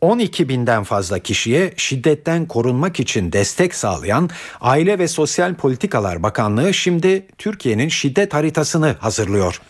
[0.00, 4.30] 12 binden fazla kişiye şiddetten korunmak için destek sağlayan
[4.60, 9.60] Aile ve Sosyal Politikalar Bakanlığı şimdi Türkiye'nin şiddet haritasını hazırlıyor.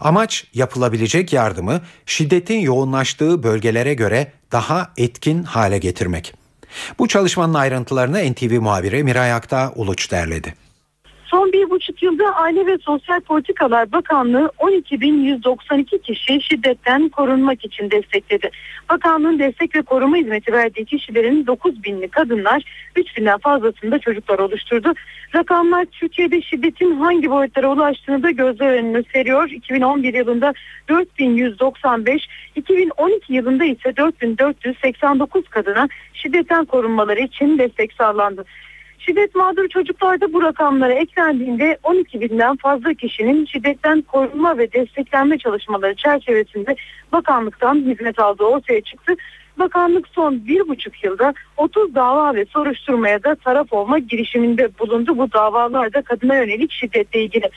[0.00, 6.34] Amaç yapılabilecek yardımı şiddetin yoğunlaştığı bölgelere göre daha etkin hale getirmek.
[6.98, 10.61] Bu çalışmanın ayrıntılarını NTV muhabiri Miray Akta Uluç derledi.
[11.32, 18.50] Son bir buçuk yılda Aile ve Sosyal Politikalar Bakanlığı 12.192 kişi şiddetten korunmak için destekledi.
[18.90, 22.62] Bakanlığın destek ve koruma hizmeti verdiği kişilerin 9.000'li kadınlar,
[22.96, 24.92] 3.000'den fazlasında çocuklar oluşturdu.
[25.34, 29.50] Rakamlar Türkiye'de şiddetin hangi boyutlara ulaştığını da gözler önüne seriyor.
[29.50, 30.52] 2011 yılında
[30.88, 38.44] 4195, 2012 yılında ise 4489 kadına şiddetten korunmaları için destek sağlandı.
[39.06, 45.94] Şiddet mağdur çocuklarda bu rakamlara eklendiğinde 12 binden fazla kişinin şiddetten korunma ve desteklenme çalışmaları
[45.94, 46.76] çerçevesinde
[47.12, 49.14] bakanlıktan hizmet aldığı ortaya çıktı.
[49.58, 55.18] Bakanlık son bir buçuk yılda 30 dava ve soruşturmaya da taraf olma girişiminde bulundu.
[55.18, 57.50] Bu davalarda kadına yönelik şiddetle ilgili.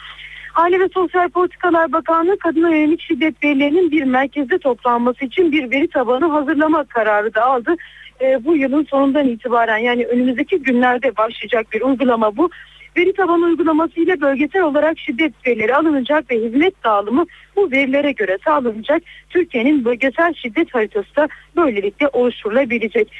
[0.56, 5.88] Aile ve Sosyal Politikalar Bakanlığı kadına yönelik şiddet verilerinin bir merkezde toplanması için bir veri
[5.88, 7.76] tabanı hazırlama kararı da aldı
[8.21, 12.49] e, bu yılın sonundan itibaren yani önümüzdeki günlerde başlayacak bir uygulama bu.
[12.97, 17.25] Veri tabanı uygulaması ile bölgesel olarak şiddet verileri alınacak ve hizmet dağılımı
[17.56, 19.04] bu verilere göre sağlanacak.
[19.30, 23.12] Türkiye'nin bölgesel şiddet haritası da böylelikle oluşturulabilecek.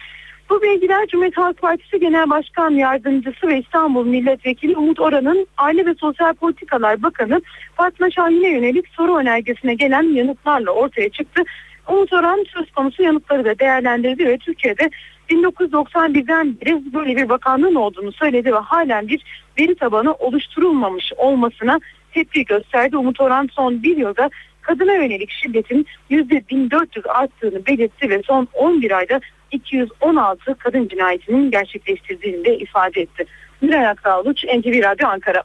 [0.50, 5.94] Bu bilgiler Cumhuriyet Halk Partisi Genel Başkan Yardımcısı ve İstanbul Milletvekili Umut Oran'ın Aile ve
[5.94, 7.42] Sosyal Politikalar Bakanı
[7.76, 11.44] Fatma Şahin'e yönelik soru önergesine gelen yanıtlarla ortaya çıktı.
[11.88, 14.90] Umut Orhan söz konusu yanıtları da değerlendirdi ve Türkiye'de
[15.30, 19.22] 1991'den beri böyle bir bakanlığın olduğunu söyledi ve halen bir
[19.60, 21.80] veri tabanı oluşturulmamış olmasına
[22.12, 22.98] tepki gösterdi.
[22.98, 24.30] Umut Orhan son bir yılda
[24.62, 29.20] kadına yönelik şiddetin %1400 arttığını belirtti ve son 11 ayda
[29.52, 33.26] 216 kadın cinayetinin gerçekleştirdiğini de ifade etti.
[33.62, 35.44] Miray Akdağlıç, NTV Radyo Ankara.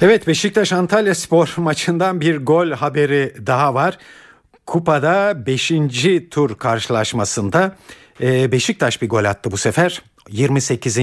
[0.00, 3.98] Evet Beşiktaş Antalya Spor maçından bir gol haberi daha var.
[4.66, 5.72] Kupada 5.
[6.30, 7.76] tur karşılaşmasında
[8.20, 10.02] e, Beşiktaş bir gol attı bu sefer.
[10.28, 10.96] 28.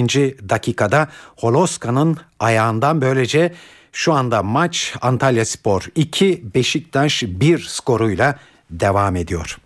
[0.50, 3.54] dakikada Holoska'nın ayağından böylece
[3.92, 9.58] şu anda maç Antalya Spor 2 Beşiktaş 1 skoruyla devam ediyor.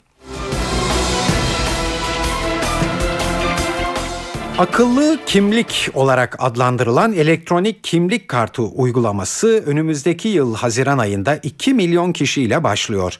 [4.59, 12.63] Akıllı kimlik olarak adlandırılan elektronik kimlik kartı uygulaması önümüzdeki yıl Haziran ayında 2 milyon kişiyle
[12.63, 13.17] başlıyor.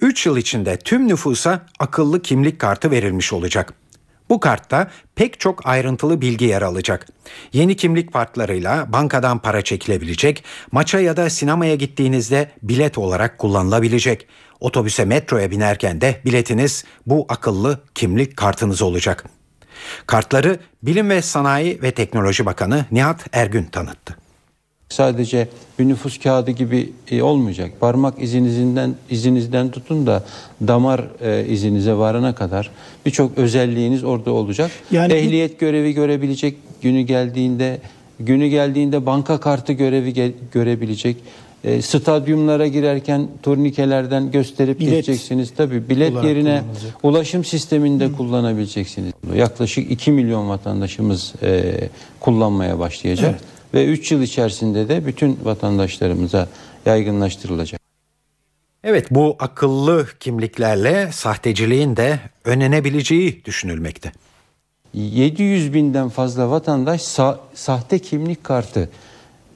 [0.00, 3.74] 3 yıl içinde tüm nüfusa akıllı kimlik kartı verilmiş olacak.
[4.28, 7.06] Bu kartta pek çok ayrıntılı bilgi yer alacak.
[7.52, 14.26] Yeni kimlik kartlarıyla bankadan para çekilebilecek, maça ya da sinemaya gittiğinizde bilet olarak kullanılabilecek.
[14.60, 19.39] Otobüse metroya binerken de biletiniz bu akıllı kimlik kartınız olacak.
[20.06, 24.16] Kartları Bilim ve Sanayi ve Teknoloji Bakanı Nihat Ergün tanıttı.
[24.88, 27.70] Sadece bir nüfus kağıdı gibi e, olmayacak.
[27.80, 30.24] Parmak izinizden izinizden tutun da
[30.60, 32.70] damar e, izinize varana kadar
[33.06, 34.70] birçok özelliğiniz orada olacak.
[34.90, 37.80] Yani Ehliyet görevi görebilecek günü geldiğinde
[38.20, 41.16] günü geldiğinde banka kartı görevi ge- görebilecek.
[41.64, 44.92] E, stadyumlara girerken turnikelerden gösterip bilet.
[44.92, 45.52] geçeceksiniz.
[45.56, 46.62] Tabii bilet yerine
[47.02, 48.12] ulaşım sisteminde Hı.
[48.12, 49.12] kullanabileceksiniz.
[49.34, 51.74] Yaklaşık 2 milyon vatandaşımız e,
[52.20, 53.30] kullanmaya başlayacak.
[53.30, 53.40] Evet.
[53.74, 56.48] Ve 3 yıl içerisinde de bütün vatandaşlarımıza
[56.86, 57.80] yaygınlaştırılacak.
[58.84, 64.12] Evet bu akıllı kimliklerle sahteciliğin de önlenebileceği düşünülmekte.
[64.94, 68.88] 700 binden fazla vatandaş sa- sahte kimlik kartı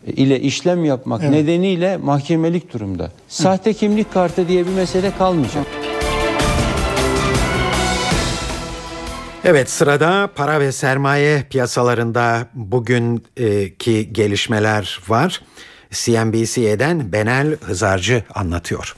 [0.07, 1.33] ile işlem yapmak evet.
[1.33, 3.11] nedeniyle mahkemelik durumda.
[3.29, 3.75] Sahte Hı.
[3.75, 5.67] kimlik kartı diye bir mesele kalmayacak.
[9.45, 15.41] Evet sırada para ve sermaye piyasalarında bugünkü gelişmeler var.
[15.91, 18.97] CNBC'den Benel Hızarcı anlatıyor.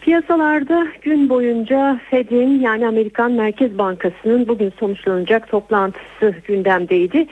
[0.00, 7.26] Piyasalarda gün boyunca Fed'in yani Amerikan Merkez Bankası'nın bugün sonuçlanacak toplantısı gündemdeydi.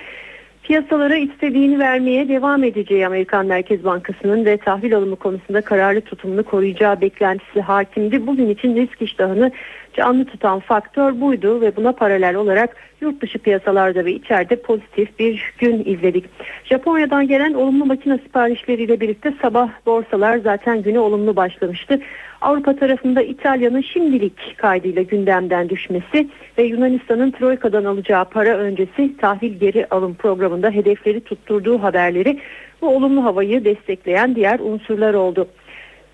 [0.62, 7.00] Piyasalara istediğini vermeye devam edeceği Amerikan Merkez Bankası'nın ve tahvil alımı konusunda kararlı tutumunu koruyacağı
[7.00, 8.26] beklentisi hakimdi.
[8.26, 9.52] Bugün için risk iştahını
[9.94, 15.54] canlı tutan faktör buydu ve buna paralel olarak yurt dışı piyasalarda ve içeride pozitif bir
[15.58, 16.24] gün izledik.
[16.64, 22.00] Japonya'dan gelen olumlu makine siparişleriyle birlikte sabah borsalar zaten güne olumlu başlamıştı.
[22.40, 26.28] Avrupa tarafında İtalya'nın şimdilik kaydıyla gündemden düşmesi
[26.58, 32.38] ve Yunanistan'ın Troika'dan alacağı para öncesi tahvil geri alım programında hedefleri tutturduğu haberleri
[32.82, 35.48] bu olumlu havayı destekleyen diğer unsurlar oldu.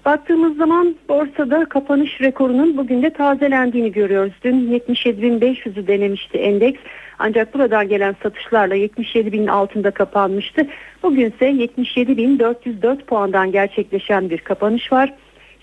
[0.09, 4.33] Baktığımız zaman borsada kapanış rekorunun bugün de tazelendiğini görüyoruz.
[4.45, 6.81] Dün 77.500'ü denemişti endeks.
[7.19, 10.67] Ancak buradan gelen satışlarla 77.000'in altında kapanmıştı.
[11.03, 15.15] Bugünse 77.404 puandan gerçekleşen bir kapanış var.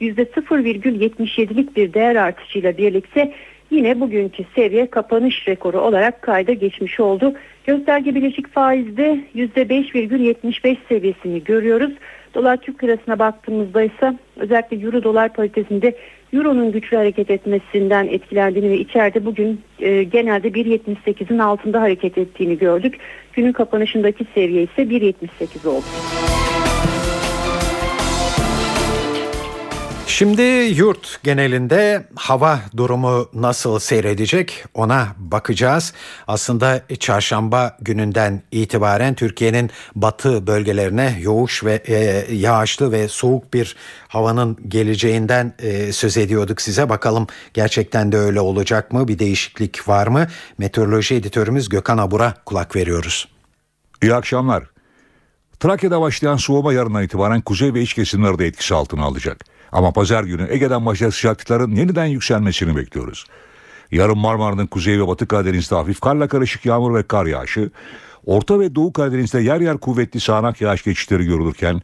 [0.02, 3.34] %0,77'lik bir değer artışıyla birlikte
[3.72, 7.34] yine bugünkü seviye kapanış rekoru olarak kayda geçmiş oldu.
[7.68, 11.92] Gösterge bileşik faizde %5,75 seviyesini görüyoruz.
[12.36, 15.96] Dolar Türk lirasına baktığımızda ise özellikle euro dolar paritesinde
[16.34, 22.98] euronun güçlü hareket etmesinden etkilendiğini ve içeride bugün e, genelde 1.78'in altında hareket ettiğini gördük.
[23.34, 25.86] Günün kapanışındaki seviye ise 1.78 oldu.
[30.16, 30.42] Şimdi
[30.76, 35.94] yurt genelinde hava durumu nasıl seyredecek ona bakacağız.
[36.28, 43.76] Aslında çarşamba gününden itibaren Türkiye'nin batı bölgelerine yoğuş ve e, yağışlı ve soğuk bir
[44.08, 46.90] havanın geleceğinden e, söz ediyorduk size.
[46.90, 49.08] Bakalım gerçekten de öyle olacak mı?
[49.08, 50.28] Bir değişiklik var mı?
[50.58, 53.28] Meteoroloji editörümüz Gökhan Abur'a kulak veriyoruz.
[54.04, 54.75] İyi akşamlar.
[55.60, 59.46] Trakya'da başlayan soğuma yarından itibaren kuzey ve iç kesimleri de etkisi altına alacak.
[59.72, 63.26] Ama pazar günü Ege'den başlayan sıcaklıkların yeniden yükselmesini bekliyoruz.
[63.92, 67.72] Yarın Marmara'nın kuzey ve batı Karadeniz'de hafif karla karışık yağmur ve kar yağışı,
[68.26, 71.82] Orta ve Doğu Karadeniz'de yer yer kuvvetli sağanak yağış geçişleri görülürken,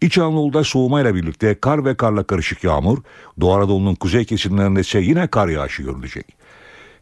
[0.00, 2.98] İç Anadolu'da soğumayla birlikte kar ve karla karışık yağmur,
[3.40, 6.36] Doğu Anadolu'nun kuzey kesimlerinde ise yine kar yağışı görülecek.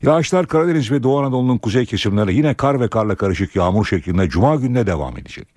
[0.02, 4.56] Yağışlar Karadeniz ve Doğu Anadolu'nun kuzey kesimlerinde yine kar ve karla karışık yağmur şeklinde Cuma
[4.56, 5.48] gününe devam edecek.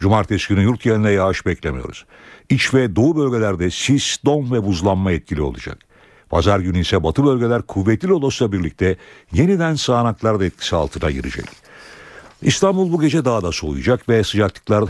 [0.00, 2.04] Cumartesi günü yurt genelinde yağış beklemiyoruz.
[2.50, 5.78] İç ve doğu bölgelerde sis, don ve buzlanma etkili olacak.
[6.30, 8.96] Pazar günü ise batı bölgeler kuvvetli lodosla birlikte
[9.32, 11.44] yeniden sağanaklar da etkisi altına girecek.
[12.42, 14.84] İstanbul bu gece daha da soğuyacak ve sıcaklıklar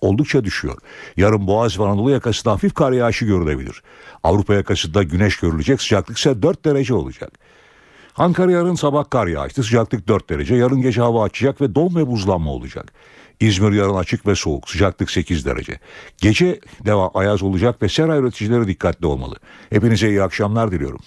[0.00, 0.76] oldukça düşüyor.
[1.16, 3.82] Yarın Boğaz ve Anadolu yakasında hafif kar yağışı görülebilir.
[4.22, 7.32] Avrupa yakasında güneş görülecek sıcaklık ise 4 derece olacak.
[8.16, 9.62] Ankara yarın sabah kar yağıştı.
[9.62, 10.54] Sıcaklık 4 derece.
[10.54, 12.92] Yarın gece hava açacak ve don ve buzlanma olacak.
[13.40, 14.70] İzmir yarın açık ve soğuk.
[14.70, 15.80] Sıcaklık 8 derece.
[16.18, 19.36] Gece deva ayaz olacak ve sera üreticileri dikkatli olmalı.
[19.70, 21.00] Hepinize iyi akşamlar diliyorum.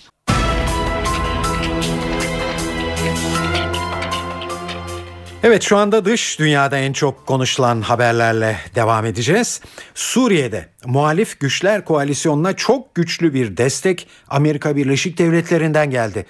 [5.43, 9.61] Evet şu anda dış dünyada en çok konuşulan haberlerle devam edeceğiz.
[9.95, 16.25] Suriye'de muhalif güçler koalisyonuna çok güçlü bir destek Amerika Birleşik Devletleri'nden geldi.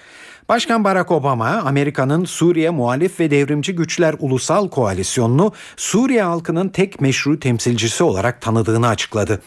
[0.50, 7.40] Başkan Barack Obama Amerika'nın Suriye Muhalif ve Devrimci Güçler Ulusal Koalisyonunu Suriye halkının tek meşru
[7.40, 9.42] temsilcisi olarak tanıdığını açıkladı.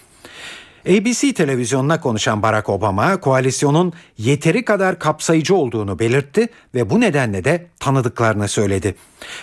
[0.88, 7.66] ABC televizyonuna konuşan Barack Obama koalisyonun yeteri kadar kapsayıcı olduğunu belirtti ve bu nedenle de
[7.80, 8.94] tanıdıklarını söyledi.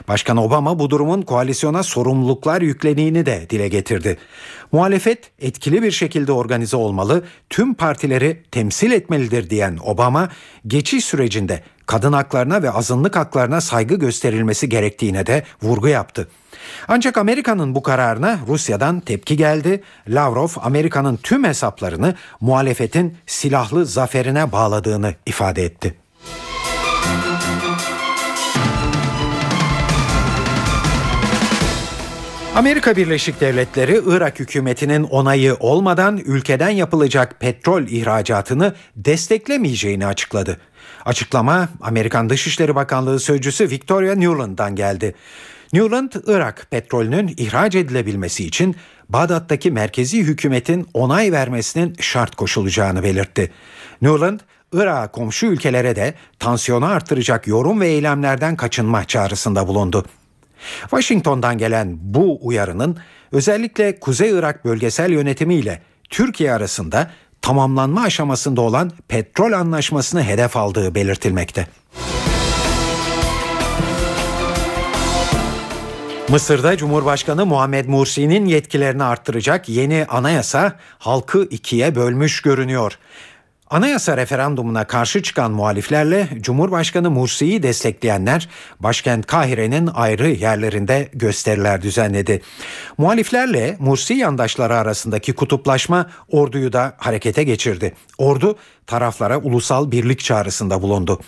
[0.07, 4.17] Başkan Obama bu durumun koalisyona sorumluluklar yüklediğini de dile getirdi.
[4.71, 10.29] Muhalefet etkili bir şekilde organize olmalı, tüm partileri temsil etmelidir diyen Obama,
[10.67, 16.27] geçiş sürecinde kadın haklarına ve azınlık haklarına saygı gösterilmesi gerektiğine de vurgu yaptı.
[16.87, 19.83] Ancak Amerika'nın bu kararına Rusya'dan tepki geldi.
[20.07, 25.95] Lavrov Amerika'nın tüm hesaplarını muhalefetin silahlı zaferine bağladığını ifade etti.
[32.55, 40.57] Amerika Birleşik Devletleri Irak hükümetinin onayı olmadan ülkeden yapılacak petrol ihracatını desteklemeyeceğini açıkladı.
[41.05, 45.15] Açıklama Amerikan Dışişleri Bakanlığı sözcüsü Victoria Nuland'dan geldi.
[45.73, 48.75] Newland, Irak petrolünün ihraç edilebilmesi için
[49.09, 53.51] Bağdat'taki merkezi hükümetin onay vermesinin şart koşulacağını belirtti.
[54.01, 54.39] Newland,
[54.73, 60.05] Irak komşu ülkelere de tansiyonu artıracak yorum ve eylemlerden kaçınma çağrısında bulundu.
[60.81, 62.97] Washington'dan gelen bu uyarının
[63.31, 70.95] özellikle Kuzey Irak bölgesel yönetimi ile Türkiye arasında tamamlanma aşamasında olan petrol anlaşmasını hedef aldığı
[70.95, 71.67] belirtilmekte.
[76.29, 82.97] Mısır'da Cumhurbaşkanı Muhammed Mursi'nin yetkilerini arttıracak yeni anayasa halkı ikiye bölmüş görünüyor.
[83.69, 92.41] Anayasa referandumuna karşı çıkan muhaliflerle Cumhurbaşkanı Mursi'yi destekleyenler başkent Kahire'nin ayrı yerlerinde gösteriler düzenledi.
[92.97, 97.93] Muhaliflerle Mursi yandaşları arasındaki kutuplaşma orduyu da harekete geçirdi.
[98.17, 98.57] Ordu
[98.89, 101.19] taraflara ulusal birlik çağrısında bulundu.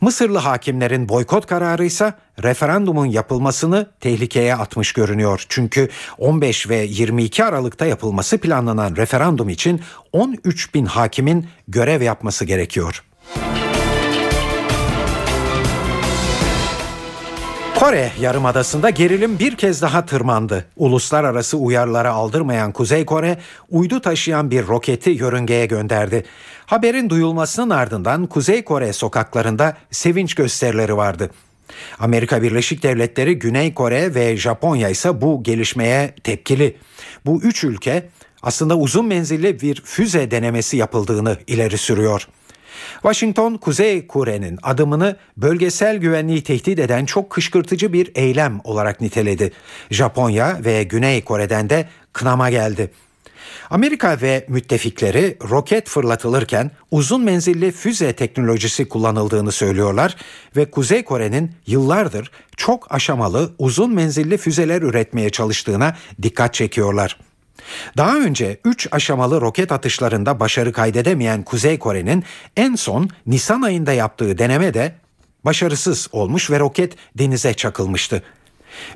[0.00, 5.44] Mısırlı hakimlerin boykot kararı ise referandumun yapılmasını tehlikeye atmış görünüyor.
[5.48, 9.80] Çünkü 15 ve 22 Aralık'ta yapılması planlanan referandum için
[10.12, 13.04] 13 bin hakimin görev yapması gerekiyor.
[17.80, 20.64] Kore Yarımadası'nda gerilim bir kez daha tırmandı.
[20.76, 23.38] Uluslararası uyarılara aldırmayan Kuzey Kore,
[23.70, 26.24] uydu taşıyan bir roketi yörüngeye gönderdi.
[26.66, 31.30] Haberin duyulmasının ardından Kuzey Kore sokaklarında sevinç gösterileri vardı.
[31.98, 36.76] Amerika Birleşik Devletleri, Güney Kore ve Japonya ise bu gelişmeye tepkili.
[37.26, 38.08] Bu üç ülke
[38.42, 42.28] aslında uzun menzilli bir füze denemesi yapıldığını ileri sürüyor.
[42.92, 49.52] Washington, Kuzey Kore'nin adımını bölgesel güvenliği tehdit eden çok kışkırtıcı bir eylem olarak niteledi.
[49.90, 52.90] Japonya ve Güney Kore'den de kınama geldi.
[53.70, 60.16] Amerika ve müttefikleri roket fırlatılırken uzun menzilli füze teknolojisi kullanıldığını söylüyorlar
[60.56, 67.16] ve Kuzey Kore'nin yıllardır çok aşamalı uzun menzilli füzeler üretmeye çalıştığına dikkat çekiyorlar.
[67.96, 72.24] Daha önce 3 aşamalı roket atışlarında başarı kaydedemeyen Kuzey Kore'nin
[72.56, 74.92] en son Nisan ayında yaptığı deneme de
[75.44, 78.22] başarısız olmuş ve roket denize çakılmıştı.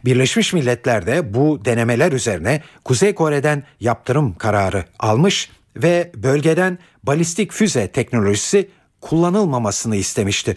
[0.05, 7.89] Birleşmiş Milletler de bu denemeler üzerine Kuzey Kore'den yaptırım kararı almış ve bölgeden balistik füze
[7.89, 8.69] teknolojisi
[9.01, 10.57] kullanılmamasını istemişti.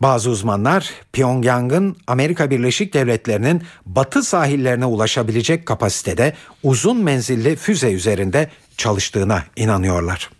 [0.00, 6.32] Bazı uzmanlar Pyongyang'ın Amerika Birleşik Devletleri'nin batı sahillerine ulaşabilecek kapasitede
[6.62, 10.30] uzun menzilli füze üzerinde çalıştığına inanıyorlar.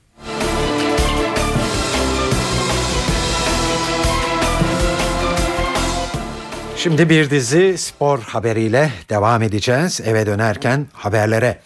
[6.76, 10.00] Şimdi bir dizi spor haberiyle devam edeceğiz.
[10.04, 11.60] Eve dönerken haberlere.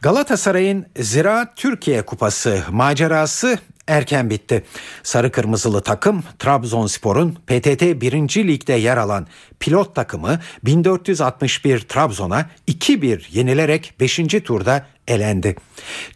[0.00, 3.58] Galatasaray'ın Ziraat Türkiye Kupası macerası
[3.88, 4.64] erken bitti.
[5.02, 8.12] Sarı kırmızılı takım Trabzonspor'un PTT 1.
[8.48, 9.26] Lig'de yer alan
[9.60, 14.16] pilot takımı 1461 Trabzon'a 2-1 yenilerek 5.
[14.44, 15.56] turda elendi.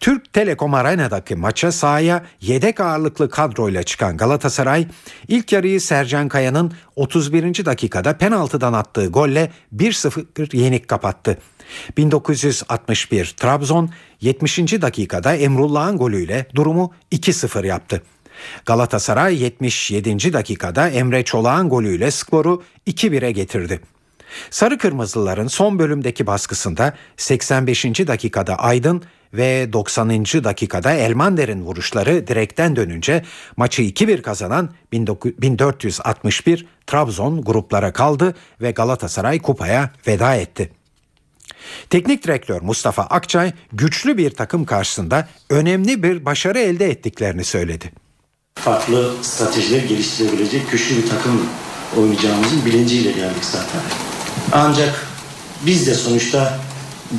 [0.00, 4.86] Türk Telekom Arena'daki maça sahaya yedek ağırlıklı kadroyla çıkan Galatasaray
[5.28, 7.64] ilk yarıyı Sercan Kaya'nın 31.
[7.64, 11.38] dakikada penaltıdan attığı golle 1-0 yenik kapattı.
[11.96, 13.90] 1961 Trabzon
[14.20, 14.58] 70.
[14.58, 18.02] dakikada Emrullah'ın golüyle durumu 2-0 yaptı.
[18.66, 20.32] Galatasaray 77.
[20.32, 23.80] dakikada Emre Çolak'ın golüyle skoru 2-1'e getirdi.
[24.50, 27.84] Sarı Kırmızılıların son bölümdeki baskısında 85.
[27.84, 29.02] dakikada Aydın
[29.34, 30.24] ve 90.
[30.24, 33.22] dakikada Elmander'in vuruşları direkten dönünce
[33.56, 40.81] maçı 2-1 kazanan 1461 Trabzon gruplara kaldı ve Galatasaray kupaya veda etti.
[41.90, 47.92] Teknik direktör Mustafa Akçay güçlü bir takım karşısında önemli bir başarı elde ettiklerini söyledi.
[48.54, 51.46] Farklı stratejiler geliştirebilecek güçlü bir takım
[51.96, 53.80] oynayacağımızın bilinciyle geldik zaten.
[54.52, 55.06] Ancak
[55.66, 56.58] biz de sonuçta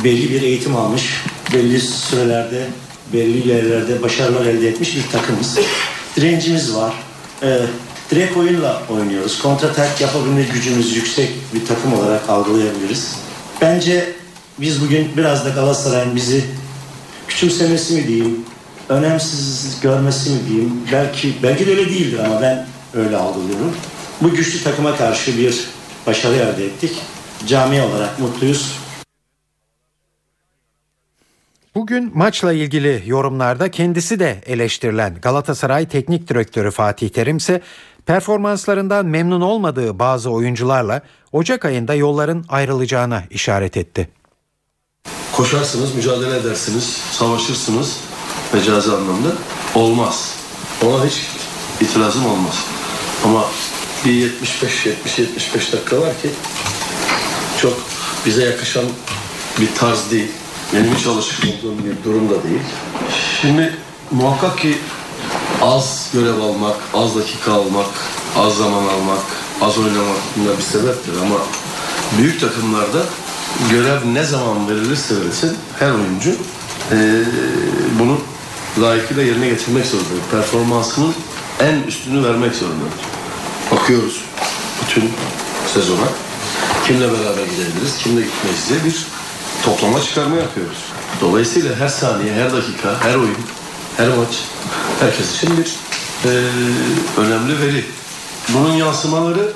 [0.03, 1.23] belli bir eğitim almış,
[1.53, 2.67] belli sürelerde,
[3.13, 5.59] belli yerlerde başarılar elde etmiş bir takımız.
[6.15, 6.93] Direncimiz var.
[7.43, 7.59] Ee,
[8.11, 9.41] direkt oyunla oynuyoruz.
[9.41, 13.15] Kontratak yapabilme gücümüz yüksek bir takım olarak algılayabiliriz.
[13.61, 14.13] Bence
[14.59, 16.45] biz bugün biraz da Galatasaray'ın bizi
[17.27, 18.45] küçümsemesi mi diyeyim,
[18.89, 23.75] önemsiz görmesi mi diyeyim, belki belki de öyle değildir ama ben öyle algılıyorum.
[24.21, 25.67] Bu güçlü takıma karşı bir
[26.07, 27.01] başarı elde ettik.
[27.47, 28.79] Cami olarak mutluyuz.
[31.75, 37.61] Bugün maçla ilgili yorumlarda kendisi de eleştirilen Galatasaray Teknik Direktörü Fatih Terim ise
[38.05, 41.01] performanslarından memnun olmadığı bazı oyuncularla
[41.31, 44.09] Ocak ayında yolların ayrılacağına işaret etti.
[45.33, 47.97] Koşarsınız, mücadele edersiniz, savaşırsınız
[48.53, 49.29] mecazi anlamda.
[49.75, 50.35] Olmaz.
[50.85, 51.13] Ona hiç
[51.81, 52.55] itirazım olmaz.
[53.25, 53.45] Ama
[54.05, 56.29] bir 75-70-75 dakika var ki
[57.61, 57.73] çok
[58.25, 58.85] bize yakışan
[59.59, 60.31] bir tarz değil.
[60.73, 62.61] Benim hiç alışık olduğum bir durum da değil.
[63.41, 63.73] Şimdi
[64.11, 64.77] muhakkak ki
[65.61, 67.89] az görev almak, az dakika almak,
[68.37, 69.23] az zaman almak,
[69.61, 71.37] az oynamak bunlar bir sebeptir ama
[72.17, 73.05] büyük takımlarda
[73.69, 76.31] görev ne zaman verilirse verilsin her oyuncu
[76.91, 77.23] e,
[77.99, 78.17] bunu
[78.81, 80.21] layıkıyla yerine getirmek zorundadır.
[80.31, 81.13] Performansının
[81.59, 82.99] en üstünü vermek zorundadır.
[83.71, 84.21] Bakıyoruz
[84.81, 85.11] bütün
[85.73, 86.07] sezona
[86.87, 89.05] kimle beraber gidebiliriz, kimle gitmeyiz diye bir
[89.65, 90.77] toplama çıkarma yapıyoruz.
[91.21, 93.37] Dolayısıyla her saniye, her dakika, her oyun,
[93.97, 94.43] her maç
[94.99, 95.75] herkes için bir
[96.29, 96.31] e,
[97.17, 97.85] önemli veri.
[98.49, 99.53] Bunun yansımaları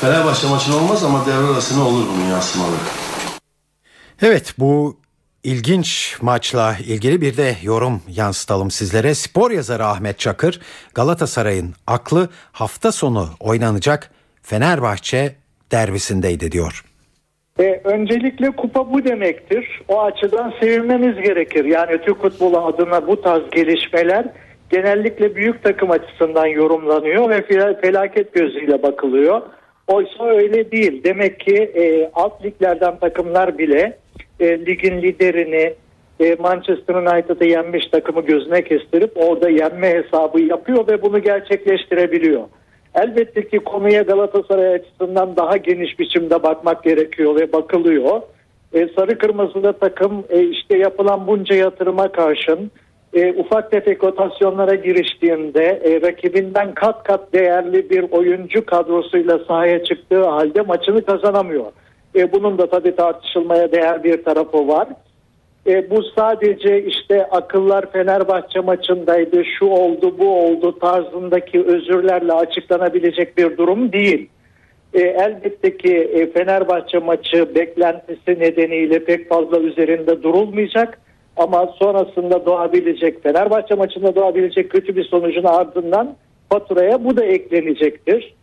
[0.00, 2.74] Fenerbahçe maçın olmaz ama devre arasında olur bunun yansımaları.
[4.22, 4.96] Evet bu
[5.44, 9.14] ilginç maçla ilgili bir de yorum yansıtalım sizlere.
[9.14, 10.60] Spor yazarı Ahmet Çakır
[10.94, 14.10] Galatasaray'ın aklı hafta sonu oynanacak
[14.42, 15.32] Fenerbahçe
[15.72, 16.84] derbisindeydi diyor.
[17.60, 19.80] E, öncelikle kupa bu demektir.
[19.88, 21.64] O açıdan sevinmemiz gerekir.
[21.64, 24.26] Yani Türk futbolu adına bu tarz gelişmeler
[24.70, 27.42] genellikle büyük takım açısından yorumlanıyor ve
[27.80, 29.42] felaket gözüyle bakılıyor.
[29.86, 31.04] Oysa öyle değil.
[31.04, 33.99] Demek ki e, alt liglerden takımlar bile
[34.40, 35.74] e, ligin liderini
[36.20, 42.42] e, Manchester United'ı yenmiş takımı gözüne kestirip orada yenme hesabı yapıyor ve bunu gerçekleştirebiliyor.
[42.94, 48.22] Elbette ki konuya Galatasaray açısından daha geniş biçimde bakmak gerekiyor ve bakılıyor.
[48.72, 52.70] E, sarı kırmızılı takım e, işte yapılan bunca yatırıma karşın
[53.14, 60.28] e, ufak tefek rotasyonlara giriştiğinde e, rakibinden kat kat değerli bir oyuncu kadrosuyla sahaya çıktığı
[60.28, 61.66] halde maçını kazanamıyor.
[62.14, 64.88] E, bunun da tabii tartışılmaya değer bir tarafı var.
[65.66, 73.56] E, bu sadece işte akıllar Fenerbahçe maçındaydı, şu oldu, bu oldu tarzındaki özürlerle açıklanabilecek bir
[73.56, 74.28] durum değil.
[74.94, 81.00] E, elbette ki e, Fenerbahçe maçı beklentisi nedeniyle pek fazla üzerinde durulmayacak.
[81.36, 86.16] Ama sonrasında doğabilecek, Fenerbahçe maçında doğabilecek kötü bir sonucun ardından
[86.48, 88.34] faturaya bu da eklenecektir.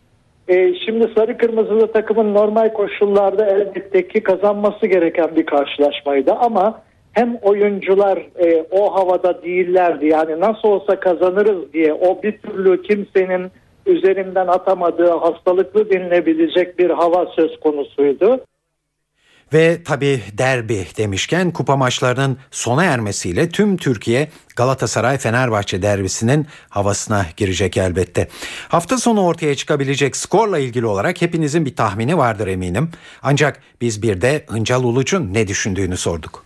[0.48, 6.82] E, şimdi sarı kırmızılı takımın normal koşullarda elbette ki kazanması gereken bir karşılaşmaydı ama
[7.14, 13.52] hem oyuncular e, o havada değillerdi yani nasıl olsa kazanırız diye o bir türlü kimsenin
[13.86, 18.40] üzerinden atamadığı hastalıklı denilebilecek bir hava söz konusuydu.
[19.54, 27.78] Ve tabi derbi demişken kupa maçlarının sona ermesiyle tüm Türkiye Galatasaray Fenerbahçe derbisinin havasına girecek
[27.78, 28.28] elbette.
[28.68, 32.92] Hafta sonu ortaya çıkabilecek skorla ilgili olarak hepinizin bir tahmini vardır eminim.
[33.24, 36.44] Ancak biz bir de Hıncal Uluç'un ne düşündüğünü sorduk.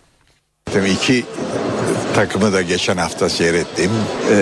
[0.64, 1.24] Tabii iki
[2.14, 3.90] takımı da geçen hafta seyrettim.
[4.30, 4.36] Ee,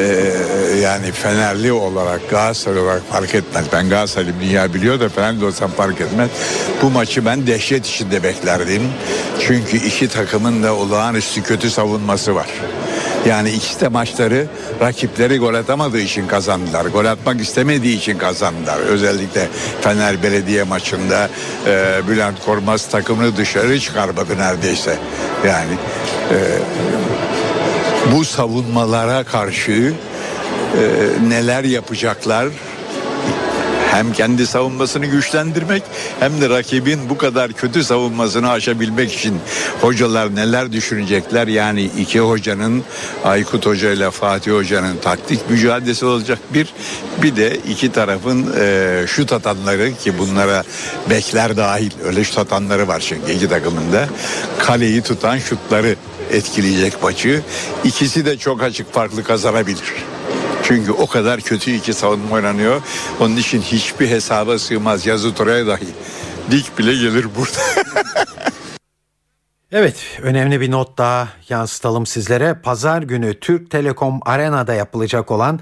[0.83, 3.65] yani Fenerli olarak Galatasaray olarak fark etmez.
[3.73, 6.31] Ben Galatasaray'ım dünya biliyor da Fenerli olsam fark etmez.
[6.83, 8.83] Bu maçı ben dehşet içinde beklerdim.
[9.41, 12.47] Çünkü iki takımın da olağanüstü kötü savunması var.
[13.27, 14.47] Yani ikisi de maçları
[14.81, 16.85] rakipleri gol atamadığı için kazandılar.
[16.85, 18.79] Gol atmak istemediği için kazandılar.
[18.79, 19.49] Özellikle
[19.81, 21.29] Fener Belediye maçında
[21.67, 24.99] e, Bülent Kormaz takımını dışarı çıkarmadı neredeyse.
[25.47, 25.73] Yani
[26.31, 26.37] e,
[28.13, 29.93] bu savunmalara karşı
[31.29, 32.49] neler yapacaklar
[33.91, 35.83] hem kendi savunmasını güçlendirmek
[36.21, 39.39] hem de rakibin bu kadar kötü savunmasını aşabilmek için
[39.81, 41.47] hocalar neler düşünecekler?
[41.47, 42.85] Yani iki hocanın
[43.25, 46.75] Aykut Hoca ile Fatih Hoca'nın taktik mücadelesi olacak bir.
[47.23, 50.63] Bir de iki tarafın e, şut atanları ki bunlara
[51.11, 54.09] bekler dahil öyle şut atanları var çünkü iki takımında
[54.59, 55.97] kaleyi tutan şutları
[56.31, 57.43] etkileyecek maçı.
[57.85, 59.93] İkisi de çok açık farklı kazanabilir.
[60.63, 62.83] Çünkü o kadar kötü iki savunma oynanıyor.
[63.21, 65.07] Onun için hiçbir hesaba sığmaz.
[65.07, 65.89] Yazı Tora'ya dahi.
[66.51, 67.91] Dik bile gelir burada.
[69.73, 72.55] Evet önemli bir not daha yansıtalım sizlere.
[72.55, 75.61] Pazar günü Türk Telekom Arena'da yapılacak olan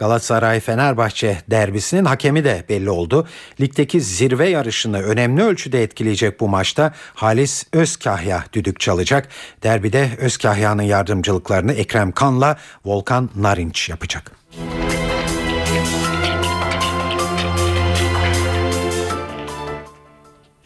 [0.00, 3.28] Galatasaray-Fenerbahçe derbisinin hakemi de belli oldu.
[3.60, 9.28] Ligdeki zirve yarışını önemli ölçüde etkileyecek bu maçta Halis Özkahya düdük çalacak.
[9.62, 14.32] Derbide Özkahya'nın yardımcılıklarını Ekrem Kan'la Volkan Narinç yapacak.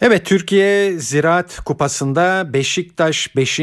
[0.06, 3.60] Evet Türkiye Ziraat Kupası'nda Beşiktaş 5.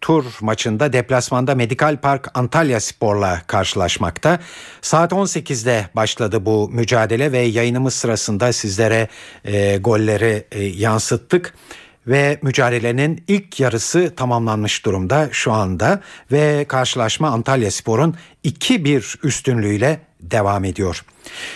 [0.00, 4.38] tur maçında deplasmanda Medikal Park Antalya Spor'la karşılaşmakta.
[4.82, 9.08] Saat 18'de başladı bu mücadele ve yayınımız sırasında sizlere
[9.44, 11.54] e, golleri e, yansıttık
[12.06, 16.00] ve mücadelenin ilk yarısı tamamlanmış durumda şu anda
[16.32, 21.04] ve karşılaşma Antalya Spor'un 2-1 üstünlüğüyle devam ediyor.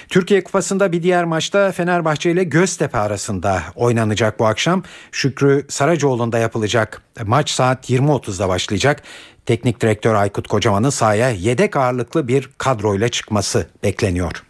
[0.08, 4.82] Türkiye Kupası'nda bir diğer maçta Fenerbahçe ile Göztepe arasında oynanacak bu akşam.
[5.12, 9.02] Şükrü Saracoğlu'nda yapılacak maç saat 20.30'da başlayacak.
[9.46, 14.45] Teknik direktör Aykut Kocaman'ın sahaya yedek ağırlıklı bir kadroyla çıkması bekleniyor.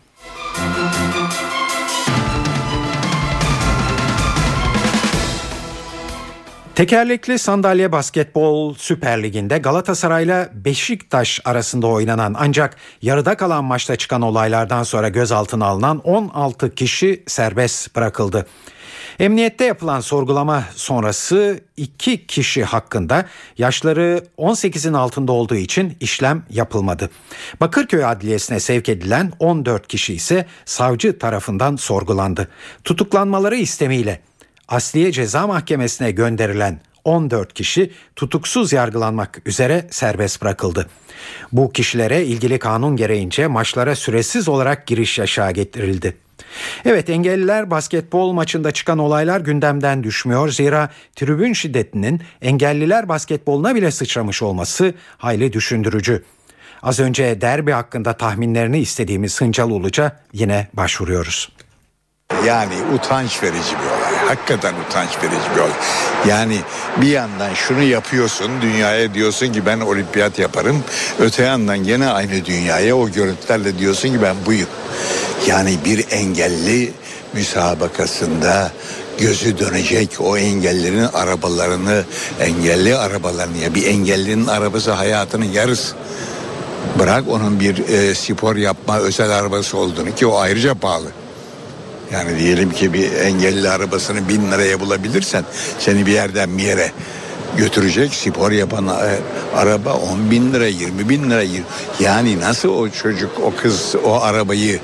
[6.77, 14.83] Tekerlekli sandalye basketbol Süper Ligi'nde Galatasaray'la Beşiktaş arasında oynanan ancak yarıda kalan maçta çıkan olaylardan
[14.83, 18.47] sonra gözaltına alınan 16 kişi serbest bırakıldı.
[19.19, 23.27] Emniyette yapılan sorgulama sonrası iki kişi hakkında
[23.59, 27.11] yaşları 18'in altında olduğu için işlem yapılmadı.
[27.61, 32.49] Bakırköy Adliyesi'ne sevk edilen 14 kişi ise savcı tarafından sorgulandı.
[32.85, 34.21] Tutuklanmaları istemiyle
[34.69, 40.87] Asliye Ceza Mahkemesi'ne gönderilen 14 kişi tutuksuz yargılanmak üzere serbest bırakıldı.
[41.53, 46.17] Bu kişilere ilgili kanun gereğince maçlara süresiz olarak giriş yaşağı getirildi.
[46.85, 50.49] Evet engelliler basketbol maçında çıkan olaylar gündemden düşmüyor.
[50.49, 56.25] Zira tribün şiddetinin engelliler basketboluna bile sıçramış olması hayli düşündürücü.
[56.83, 61.53] Az önce derbi hakkında tahminlerini istediğimiz Hıncal Uluca yine başvuruyoruz.
[62.47, 64.16] Yani utanç verici bir olay.
[64.29, 65.71] Hakikaten utanç verici bir olay.
[66.29, 66.59] Yani
[67.01, 70.85] bir yandan şunu yapıyorsun dünyaya diyorsun ki ben olimpiyat yaparım.
[71.21, 74.69] Öte yandan yine aynı dünyaya o görüntülerle diyorsun ki ben buyum.
[75.47, 76.93] Yani bir engelli
[77.33, 78.73] müsabakasında
[79.19, 82.05] gözü dönecek o engellerin arabalarını
[82.41, 85.95] engelli arabalarını ya bir engellinin arabası hayatının yarısı.
[86.99, 91.09] Bırak onun bir e, spor yapma özel arabası olduğunu ki o ayrıca pahalı.
[92.13, 95.45] Yani diyelim ki bir engelli arabasını bin liraya bulabilirsen
[95.79, 96.93] seni bir yerden bir yere
[97.57, 99.19] götürecek spor yapan e,
[99.57, 101.43] araba 10 bin lira 20 bin lira
[102.01, 104.81] yani nasıl o çocuk o kız o arabayı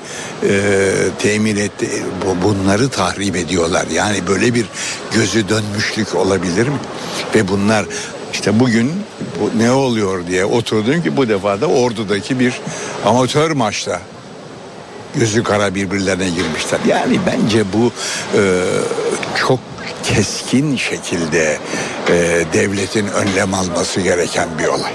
[0.48, 0.80] e,
[1.18, 1.88] temin etti?
[2.26, 3.86] Bu, bunları tahrip ediyorlar.
[3.92, 4.66] Yani böyle bir
[5.14, 6.78] gözü dönmüşlük olabilir mi?
[7.34, 7.86] Ve bunlar
[8.32, 8.92] işte bugün
[9.40, 12.60] bu ne oluyor diye oturdum ki bu defa da ordudaki bir
[13.04, 14.00] amatör maçta
[15.16, 16.80] gözü kara birbirlerine girmişler.
[16.88, 17.92] Yani bence bu
[18.38, 18.42] e,
[19.36, 19.60] çok
[20.02, 21.58] keskin şekilde
[22.08, 24.92] e, devletin önlem alması gereken bir olay.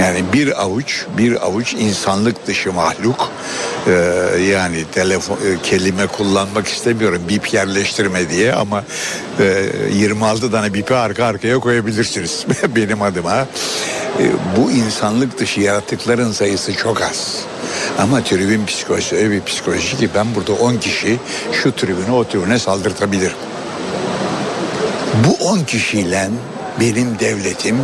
[0.00, 3.30] Yani bir avuç, bir avuç insanlık dışı mahluk.
[3.86, 3.92] Ee,
[4.50, 8.84] yani telefon e, kelime kullanmak istemiyorum bip yerleştirme diye ama
[9.40, 13.36] e, 26 tane bipi arka arkaya koyabilirsiniz benim adıma.
[13.40, 13.46] E,
[14.56, 17.38] bu insanlık dışı yaratıkların sayısı çok az.
[17.98, 21.18] Ama tribün psikolojisi öyle bir psikoloji ki ben burada 10 kişi
[21.52, 23.36] şu tribüne o tribüne saldırtabilirim.
[25.26, 26.30] Bu 10 kişiyle
[26.80, 27.76] benim devletim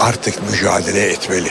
[0.00, 1.48] artık mücadele etmeli.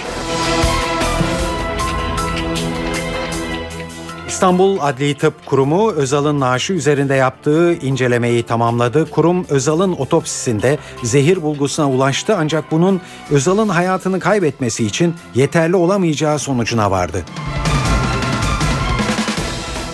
[4.42, 9.10] İstanbul Adli Tıp Kurumu Özal'ın naaşı üzerinde yaptığı incelemeyi tamamladı.
[9.10, 16.92] Kurum Özal'ın otopsisinde zehir bulgusuna ulaştı ancak bunun Özal'ın hayatını kaybetmesi için yeterli olamayacağı sonucuna
[16.92, 17.26] vardı.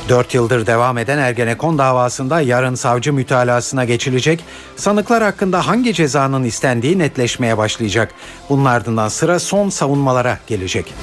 [0.09, 4.43] 4 yıldır devam eden Ergenekon davasında yarın savcı mütalasına geçilecek.
[4.75, 8.13] Sanıklar hakkında hangi cezanın istendiği netleşmeye başlayacak.
[8.49, 10.93] Bunun ardından sıra son savunmalara gelecek.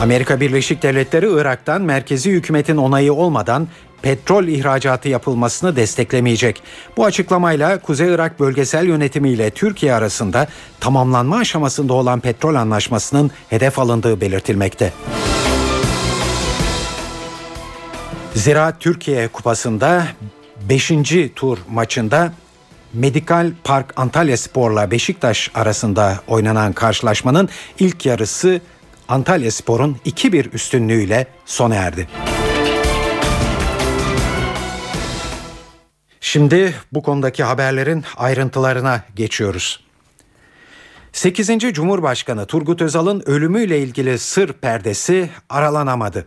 [0.00, 3.68] Amerika Birleşik Devletleri Irak'tan merkezi hükümetin onayı olmadan
[4.02, 6.62] petrol ihracatı yapılmasını desteklemeyecek.
[6.96, 10.46] Bu açıklamayla Kuzey Irak Bölgesel Yönetimi ile Türkiye arasında
[10.80, 14.92] tamamlanma aşamasında olan petrol anlaşmasının hedef alındığı belirtilmekte.
[18.36, 20.06] Zira Türkiye Kupası'nda
[20.68, 20.92] 5.
[21.36, 22.32] tur maçında
[22.92, 28.60] Medikal Park Antalya Spor'la Beşiktaş arasında oynanan karşılaşmanın ilk yarısı
[29.08, 32.08] Antalya Spor'un 2-1 üstünlüğüyle sona erdi.
[36.20, 39.80] Şimdi bu konudaki haberlerin ayrıntılarına geçiyoruz.
[41.12, 41.48] 8.
[41.58, 46.26] Cumhurbaşkanı Turgut Özal'ın ölümüyle ilgili sır perdesi aralanamadı.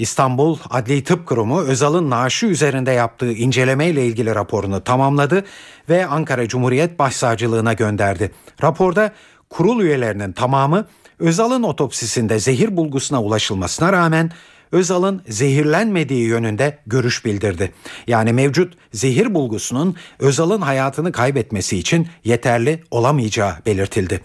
[0.00, 5.44] İstanbul Adli Tıp Kurumu Özal'ın naaşı üzerinde yaptığı incelemeyle ilgili raporunu tamamladı
[5.88, 8.30] ve Ankara Cumhuriyet Başsavcılığına gönderdi.
[8.62, 9.12] Raporda
[9.50, 10.86] kurul üyelerinin tamamı
[11.18, 14.30] Özal'ın otopsisinde zehir bulgusuna ulaşılmasına rağmen
[14.72, 17.72] Özal'ın zehirlenmediği yönünde görüş bildirdi.
[18.06, 24.20] Yani mevcut zehir bulgusunun Özal'ın hayatını kaybetmesi için yeterli olamayacağı belirtildi.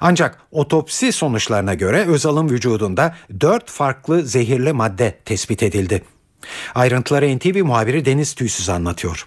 [0.00, 6.02] Ancak otopsi sonuçlarına göre Özal'ın vücudunda dört farklı zehirli madde tespit edildi.
[6.74, 9.26] Ayrıntıları NTV muhabiri Deniz Tüysüz anlatıyor.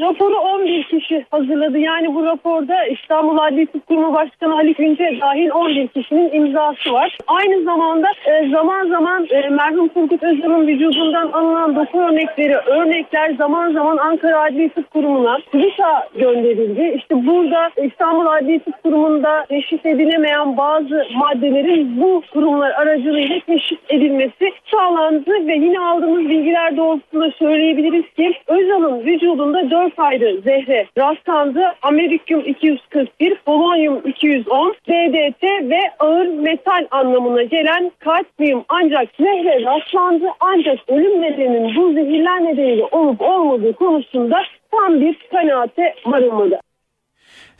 [0.00, 1.78] Raporu 11 kişi hazırladı.
[1.78, 7.18] Yani bu raporda İstanbul Adli Tıp Kurumu Başkanı Haluk Ünce dahil 11 kişinin imzası var.
[7.26, 13.72] Aynı zamanda e, zaman zaman e, merhum Turgut Özal'ın vücudundan alınan doku örnekleri, örnekler zaman
[13.72, 16.94] zaman Ankara Adli Tıp Kurumu'na TÜBİTAK'a gönderildi.
[16.96, 24.52] İşte burada İstanbul Adli Tıp Kurumu'nda teşhis edilemeyen bazı maddelerin bu kurumlar aracılığıyla teşhis edilmesi
[24.72, 31.60] sağlandı ve yine aldığımız bilgiler doğrultusunda söyleyebiliriz ki Özal'ın vücudunda 4 ayrı zehre rastlandı.
[31.82, 40.24] Amerikyum 241, polonyum 210, DDT ve ağır metal anlamına gelen kadmiyum ancak zehre rastlandı.
[40.40, 46.60] Ancak ölüm nedeninin bu zehirler nedeniyle olup olmadığı konusunda tam bir kanaate varılmadı.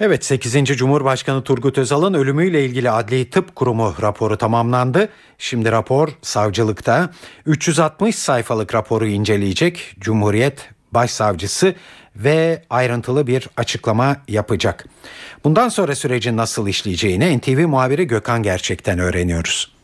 [0.01, 0.65] Evet 8.
[0.65, 5.09] Cumhurbaşkanı Turgut Özal'ın ölümüyle ilgili Adli Tıp Kurumu raporu tamamlandı.
[5.39, 7.11] Şimdi rapor savcılıkta
[7.47, 11.75] 360 sayfalık raporu inceleyecek Cumhuriyet Başsavcısı
[12.17, 14.85] ve ayrıntılı bir açıklama yapacak.
[15.45, 19.80] Bundan sonra sürecin nasıl işleyeceğini NTV muhabiri Gökhan Gerçek'ten öğreniyoruz.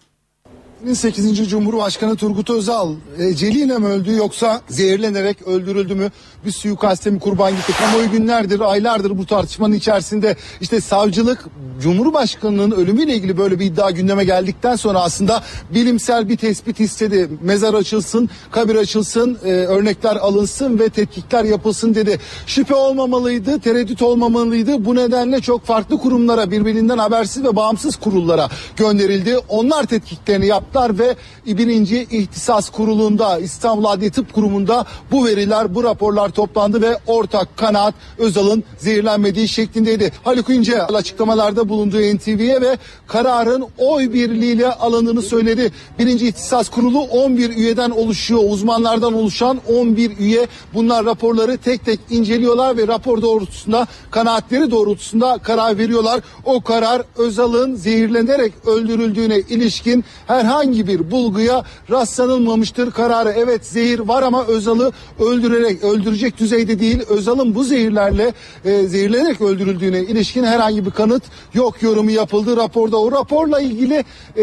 [0.95, 1.49] 8.
[1.49, 6.11] Cumhurbaşkanı Turgut Özal eceliyle mi öldü yoksa zehirlenerek öldürüldü mü?
[6.45, 7.73] Bir suikaste mi kurban gitti?
[7.79, 11.45] Kamuoyu günlerdir, aylardır bu tartışmanın içerisinde işte savcılık
[11.81, 15.43] Cumhurbaşkanının ölümüyle ilgili böyle bir iddia gündeme geldikten sonra aslında
[15.75, 17.29] bilimsel bir tespit istedi.
[17.43, 22.19] Mezar açılsın, kabir açılsın, e, örnekler alınsın ve tetkikler yapılsın dedi.
[22.47, 24.85] Şüphe olmamalıydı, tereddüt olmamalıydı.
[24.85, 29.39] Bu nedenle çok farklı kurumlara, birbirinden habersiz ve bağımsız kurullara gönderildi.
[29.49, 30.47] Onlar tetkiklerini
[30.77, 31.17] yaptılar ve
[31.59, 37.95] birinci ihtisas kurulunda İstanbul Adli Tıp Kurumu'nda bu veriler, bu raporlar toplandı ve ortak kanaat
[38.19, 40.13] Özal'ın zehirlenmediği şeklindeydi.
[40.25, 45.73] Haluk İnce açıklamalarda bulunduğu NTV'ye ve kararın oy birliğiyle alındığını söyledi.
[45.99, 48.41] Birinci ihtisas kurulu 11 üyeden oluşuyor.
[48.49, 55.79] Uzmanlardan oluşan 11 üye bunlar raporları tek tek inceliyorlar ve rapor doğrultusunda kanaatleri doğrultusunda karar
[55.79, 56.21] veriyorlar.
[56.45, 63.35] O karar Özal'ın zehirlenerek öldürüldüğüne ilişkin herhangi bir bulguya rastlanılmamıştır kararı.
[63.37, 67.03] Evet zehir var ama Özal'ı öldürerek öldürecek düzeyde değil.
[67.09, 68.33] Özal'ın bu zehirlerle
[68.65, 71.23] e, zehirlenerek öldürüldüğüne ilişkin herhangi bir kanıt
[71.55, 72.97] yok yorumu yapıldı raporda.
[72.97, 74.05] O raporla ilgili
[74.37, 74.43] e,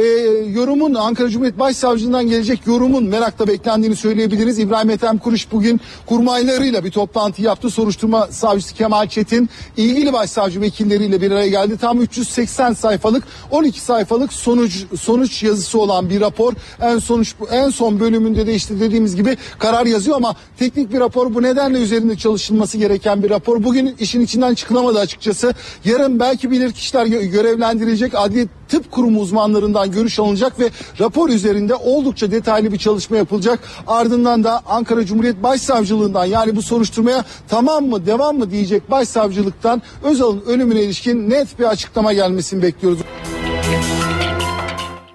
[0.49, 4.59] yorumun Ankara Cumhuriyet Başsavcılığından gelecek yorumun merakla beklendiğini söyleyebiliriz.
[4.59, 7.69] İbrahim Ethem Kuruş bugün kurmaylarıyla bir toplantı yaptı.
[7.69, 11.77] Soruşturma savcısı Kemal Çetin ilgili başsavcı vekilleriyle bir araya geldi.
[11.77, 16.53] Tam 380 sayfalık 12 sayfalık sonuç sonuç yazısı olan bir rapor.
[16.81, 21.33] En sonuç en son bölümünde de işte dediğimiz gibi karar yazıyor ama teknik bir rapor
[21.33, 23.63] bu nedenle üzerinde çalışılması gereken bir rapor.
[23.63, 25.53] Bugün işin içinden çıkılamadı açıkçası.
[25.85, 28.13] Yarın belki bilir kişiler görevlendirilecek.
[28.15, 33.59] Adli Tıp Kurumu uzmanlarından görüş alınacak ve rapor üzerinde oldukça detaylı bir çalışma yapılacak.
[33.87, 40.43] Ardından da Ankara Cumhuriyet Başsavcılığından yani bu soruşturmaya tamam mı devam mı diyecek Başsavcılıktan Özal'ın
[40.47, 42.99] ölümüne ilişkin net bir açıklama gelmesini bekliyoruz.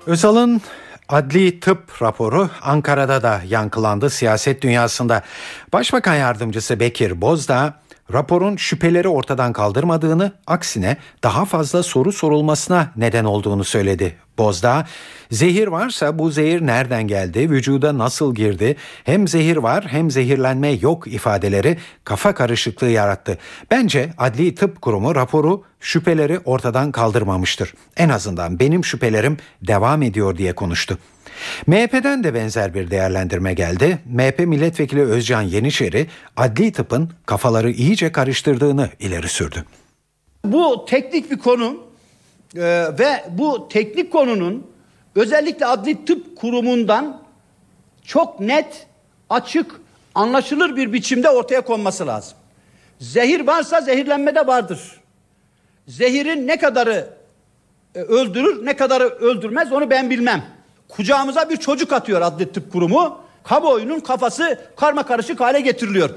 [0.08, 0.62] Özal'ın
[1.08, 5.22] Adli tıp raporu Ankara'da da yankılandı siyaset dünyasında.
[5.72, 7.74] Başbakan yardımcısı Bekir Bozdağ
[8.12, 14.16] raporun şüpheleri ortadan kaldırmadığını, aksine daha fazla soru sorulmasına neden olduğunu söyledi.
[14.38, 14.86] Bozdağ,
[15.30, 21.06] zehir varsa bu zehir nereden geldi, vücuda nasıl girdi, hem zehir var hem zehirlenme yok
[21.06, 23.38] ifadeleri kafa karışıklığı yarattı.
[23.70, 27.74] Bence Adli Tıp Kurumu raporu şüpheleri ortadan kaldırmamıştır.
[27.96, 30.98] En azından benim şüphelerim devam ediyor diye konuştu.
[31.66, 33.98] MHP'den de benzer bir değerlendirme geldi.
[34.06, 39.64] MHP milletvekili Özcan Yeniçeri adli tıpın kafaları iyice karıştırdığını ileri sürdü.
[40.44, 41.76] Bu teknik bir konu
[42.56, 42.60] e,
[42.98, 44.66] ve bu teknik konunun
[45.14, 47.22] özellikle adli tıp kurumundan
[48.04, 48.86] çok net,
[49.30, 49.80] açık,
[50.14, 52.38] anlaşılır bir biçimde ortaya konması lazım.
[53.00, 55.00] Zehir varsa zehirlenme de vardır.
[55.88, 57.08] Zehirin ne kadarı
[57.94, 60.44] e, öldürür, ne kadarı öldürmez onu ben bilmem.
[60.88, 63.20] Kucağımıza bir çocuk atıyor adli tıp kurumu.
[63.44, 66.10] Kamuoyunun kafası karma karışık hale getiriliyor.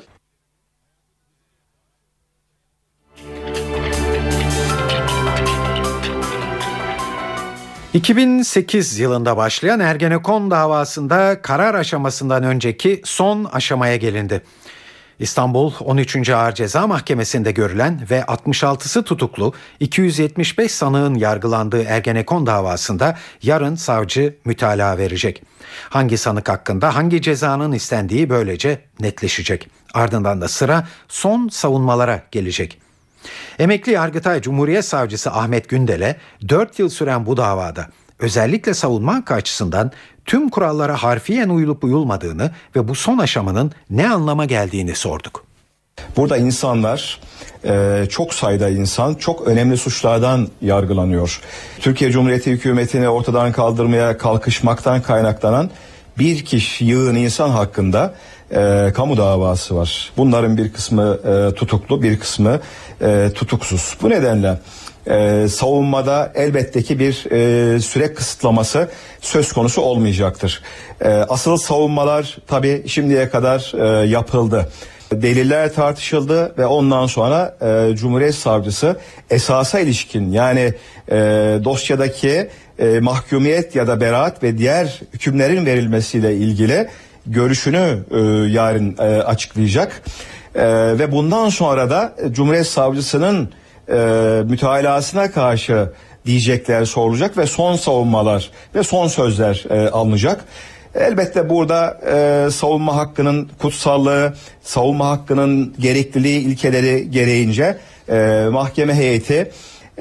[7.94, 14.42] ...2008 yılında başlayan Ergenekon davasında karar aşamasından önceki son aşamaya gelindi.
[15.22, 16.30] İstanbul 13.
[16.30, 24.98] Ağır Ceza Mahkemesi'nde görülen ve 66'sı tutuklu 275 sanığın yargılandığı Ergenekon davasında yarın savcı mütalaa
[24.98, 25.44] verecek.
[25.90, 29.70] Hangi sanık hakkında hangi cezanın istendiği böylece netleşecek.
[29.94, 32.82] Ardından da sıra son savunmalara gelecek.
[33.60, 36.16] Emekli Yargıtay Cumhuriyet Savcısı Ahmet Gündel'e
[36.50, 37.88] 4 yıl süren bu davada
[38.20, 39.92] özellikle savunma hakkı açısından
[40.26, 45.44] tüm kurallara harfiyen uyulup uyulmadığını ve bu son aşamanın ne anlama geldiğini sorduk.
[46.18, 47.20] Burada insanlar
[47.66, 51.42] e, çok sayıda insan çok önemli suçlardan yargılanıyor.
[51.80, 55.70] Türkiye Cumhuriyeti hükümetini ortadan kaldırmaya kalkışmaktan kaynaklanan
[56.20, 58.14] bir kişi yığın insan hakkında
[58.52, 60.12] e, kamu davası var.
[60.18, 62.60] Bunların bir kısmı e, tutuklu, bir kısmı
[63.02, 63.98] e, tutuksuz.
[64.02, 64.60] Bu nedenle
[65.08, 68.90] e, savunmada elbette ki bir e, süre kısıtlaması
[69.22, 70.62] söz konusu olmayacaktır.
[71.02, 73.72] E, asıl savunmalar tabi şimdiye kadar
[74.04, 74.70] e, yapıldı.
[75.12, 78.96] Deliller tartışıldı ve ondan sonra e, Cumhuriyet Savcısı
[79.30, 80.74] esasa ilişkin yani
[81.12, 81.16] e,
[81.64, 82.50] dosyadaki
[82.80, 86.88] e, mahkumiyet ya da beraat ve diğer hükümlerin verilmesiyle ilgili
[87.26, 88.20] görüşünü e,
[88.52, 90.02] yarın e, açıklayacak.
[90.56, 90.64] E,
[91.00, 93.50] ve bundan sonra da Cumhuriyet Savcısının
[93.90, 93.94] e,
[94.46, 95.90] mütalasına karşı
[96.26, 100.46] diyecekler sorulacak ve son savunmalar ve son sözler e, alınacak.
[100.96, 107.78] Elbette burada e, savunma hakkının kutsallığı, savunma hakkının gerekliliği ilkeleri gereğince
[108.10, 109.52] e, mahkeme heyeti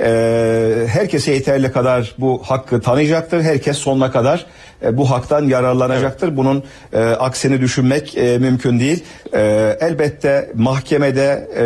[0.01, 3.43] e, herkese yeterli kadar bu hakkı tanıyacaktır.
[3.43, 4.47] Herkes sonuna kadar
[4.83, 6.37] e, bu haktan yararlanacaktır.
[6.37, 6.63] Bunun
[6.93, 9.05] e, aksini düşünmek e, mümkün değil.
[9.35, 9.41] E,
[9.81, 11.61] elbette mahkemede e,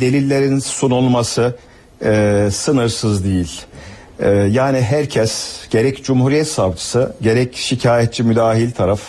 [0.00, 1.56] delillerin sunulması
[2.04, 3.62] e, sınırsız değil.
[4.20, 9.00] E, yani herkes gerek Cumhuriyet Savcısı gerek şikayetçi müdahil taraf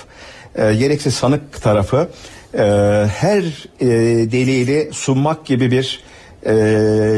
[0.55, 2.07] e, gerekse sanık tarafı
[2.53, 2.63] e,
[3.17, 3.43] her
[3.79, 3.87] e,
[4.31, 6.03] delili sunmak gibi bir
[6.45, 6.53] e,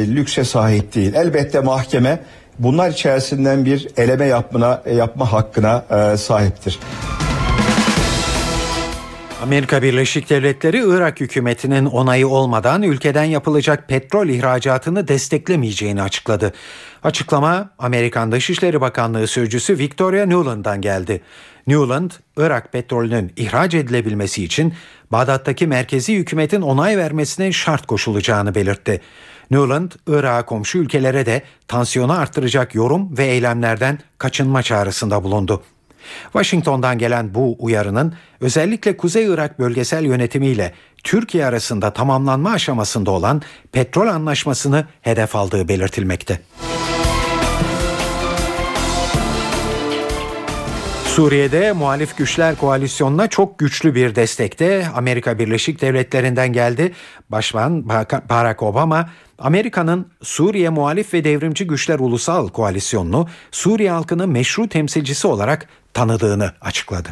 [0.07, 1.13] lükse sahip değil.
[1.13, 2.19] Elbette mahkeme
[2.59, 6.79] bunlar içerisinden bir eleme yapmına yapma hakkına e, sahiptir.
[9.43, 16.53] Amerika Birleşik Devletleri Irak hükümetinin onayı olmadan ülkeden yapılacak petrol ihracatını desteklemeyeceğini açıkladı.
[17.03, 21.21] Açıklama Amerikan Dışişleri Bakanlığı Sözcüsü Victoria Nuland'dan geldi.
[21.67, 24.73] Nuland, Irak petrolünün ihraç edilebilmesi için
[25.11, 29.01] Bağdat'taki merkezi hükümetin onay vermesine şart koşulacağını belirtti.
[29.53, 35.63] Nuland, Irak'a komşu ülkelere de tansiyonu arttıracak yorum ve eylemlerden kaçınma çağrısında bulundu.
[36.23, 40.73] Washington'dan gelen bu uyarının özellikle Kuzey Irak bölgesel yönetimiyle
[41.03, 43.41] Türkiye arasında tamamlanma aşamasında olan
[43.71, 46.39] petrol anlaşmasını hedef aldığı belirtilmekte.
[51.15, 56.93] Suriye'de muhalif güçler koalisyonuna çok güçlü bir destekte Amerika Birleşik Devletleri'nden geldi.
[57.29, 57.85] Başbakan
[58.29, 59.09] Barack Obama
[59.39, 67.09] Amerika'nın Suriye Muhalif ve Devrimci Güçler Ulusal Koalisyonunu Suriye halkının meşru temsilcisi olarak tanıdığını açıkladı.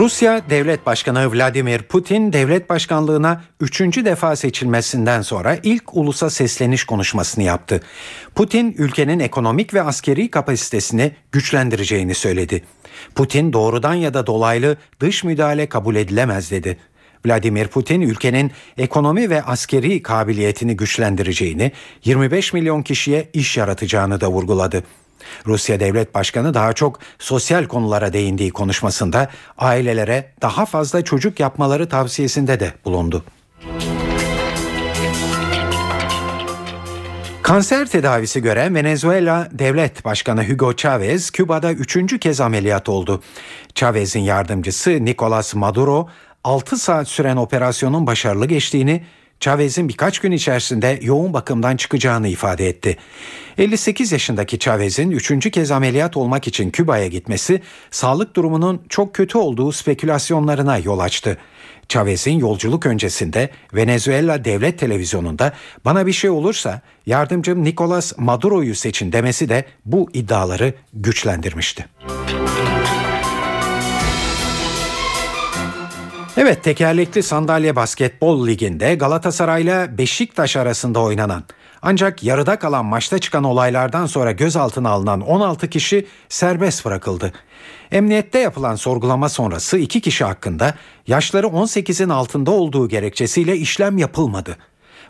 [0.00, 7.44] Rusya Devlet Başkanı Vladimir Putin devlet başkanlığına üçüncü defa seçilmesinden sonra ilk ulusa sesleniş konuşmasını
[7.44, 7.80] yaptı.
[8.34, 12.64] Putin ülkenin ekonomik ve askeri kapasitesini güçlendireceğini söyledi.
[13.14, 16.76] Putin doğrudan ya da dolaylı dış müdahale kabul edilemez dedi.
[17.26, 21.72] Vladimir Putin ülkenin ekonomi ve askeri kabiliyetini güçlendireceğini,
[22.04, 24.84] 25 milyon kişiye iş yaratacağını da vurguladı.
[25.46, 32.60] Rusya Devlet Başkanı daha çok sosyal konulara değindiği konuşmasında ailelere daha fazla çocuk yapmaları tavsiyesinde
[32.60, 33.24] de bulundu.
[37.42, 43.22] Kanser tedavisi gören Venezuela Devlet Başkanı Hugo Chavez Küba'da üçüncü kez ameliyat oldu.
[43.74, 46.08] Chavez'in yardımcısı Nicolas Maduro
[46.44, 49.04] 6 saat süren operasyonun başarılı geçtiğini,
[49.40, 52.96] Chavez'in birkaç gün içerisinde yoğun bakımdan çıkacağını ifade etti.
[53.58, 59.72] 58 yaşındaki Chavez'in üçüncü kez ameliyat olmak için Küba'ya gitmesi sağlık durumunun çok kötü olduğu
[59.72, 61.38] spekülasyonlarına yol açtı.
[61.88, 65.52] Chavez'in yolculuk öncesinde Venezuela devlet televizyonunda
[65.84, 71.86] bana bir şey olursa yardımcım Nicolas Maduro'yu seçin demesi de bu iddiaları güçlendirmişti.
[76.42, 81.44] Evet tekerlekli sandalye basketbol liginde Galatasaray ile Beşiktaş arasında oynanan
[81.82, 87.32] ancak yarıda kalan maçta çıkan olaylardan sonra gözaltına alınan 16 kişi serbest bırakıldı.
[87.92, 90.74] Emniyette yapılan sorgulama sonrası iki kişi hakkında
[91.06, 94.56] yaşları 18'in altında olduğu gerekçesiyle işlem yapılmadı.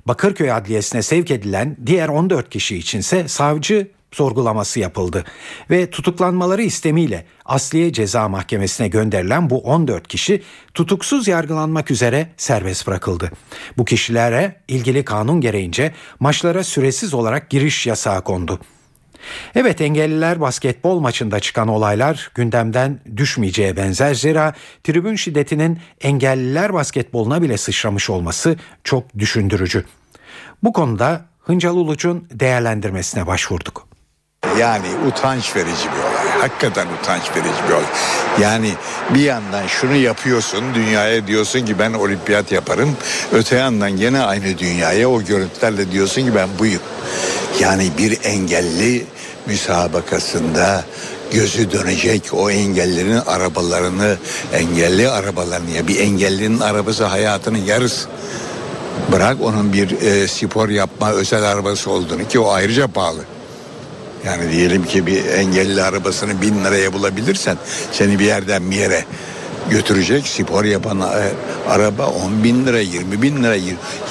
[0.07, 5.25] Bakırköy Adliyesi'ne sevk edilen diğer 14 kişi içinse savcı sorgulaması yapıldı
[5.71, 10.43] ve tutuklanmaları istemiyle Asliye Ceza Mahkemesi'ne gönderilen bu 14 kişi
[10.75, 13.31] tutuksuz yargılanmak üzere serbest bırakıldı.
[13.79, 18.61] Bu kişilere ilgili kanun gereğince maçlara süresiz olarak giriş yasağı kondu.
[19.55, 24.55] Evet engelliler basketbol maçında çıkan olaylar gündemden düşmeyeceğe benzer zira
[24.85, 29.85] tribün şiddetinin engelliler basketboluna bile sıçramış olması çok düşündürücü.
[30.63, 33.90] Bu konuda Hıncal Uluç'un değerlendirmesine başvurduk.
[34.61, 36.41] Yani utanç verici bir olay.
[36.41, 37.85] Hakikaten utanç verici bir olay.
[38.41, 38.73] Yani
[39.15, 42.97] bir yandan şunu yapıyorsun dünyaya diyorsun ki ben olimpiyat yaparım.
[43.33, 46.81] Öte yandan yine aynı dünyaya o görüntülerle diyorsun ki ben buyum.
[47.61, 49.07] Yani bir engelli
[49.47, 50.85] müsabakasında
[51.33, 54.17] gözü dönecek o engellerin arabalarını
[54.53, 58.09] engelli arabalarını ya bir engellinin arabası hayatının yarısı.
[59.13, 63.21] Bırak onun bir e, spor yapma özel arabası olduğunu ki o ayrıca pahalı.
[64.25, 67.57] Yani diyelim ki bir engelli arabasını bin liraya bulabilirsen
[67.93, 69.05] seni bir yerden bir yere
[69.71, 71.33] götürecek spor yapan e,
[71.69, 73.57] araba 10 bin lira 20 bin lira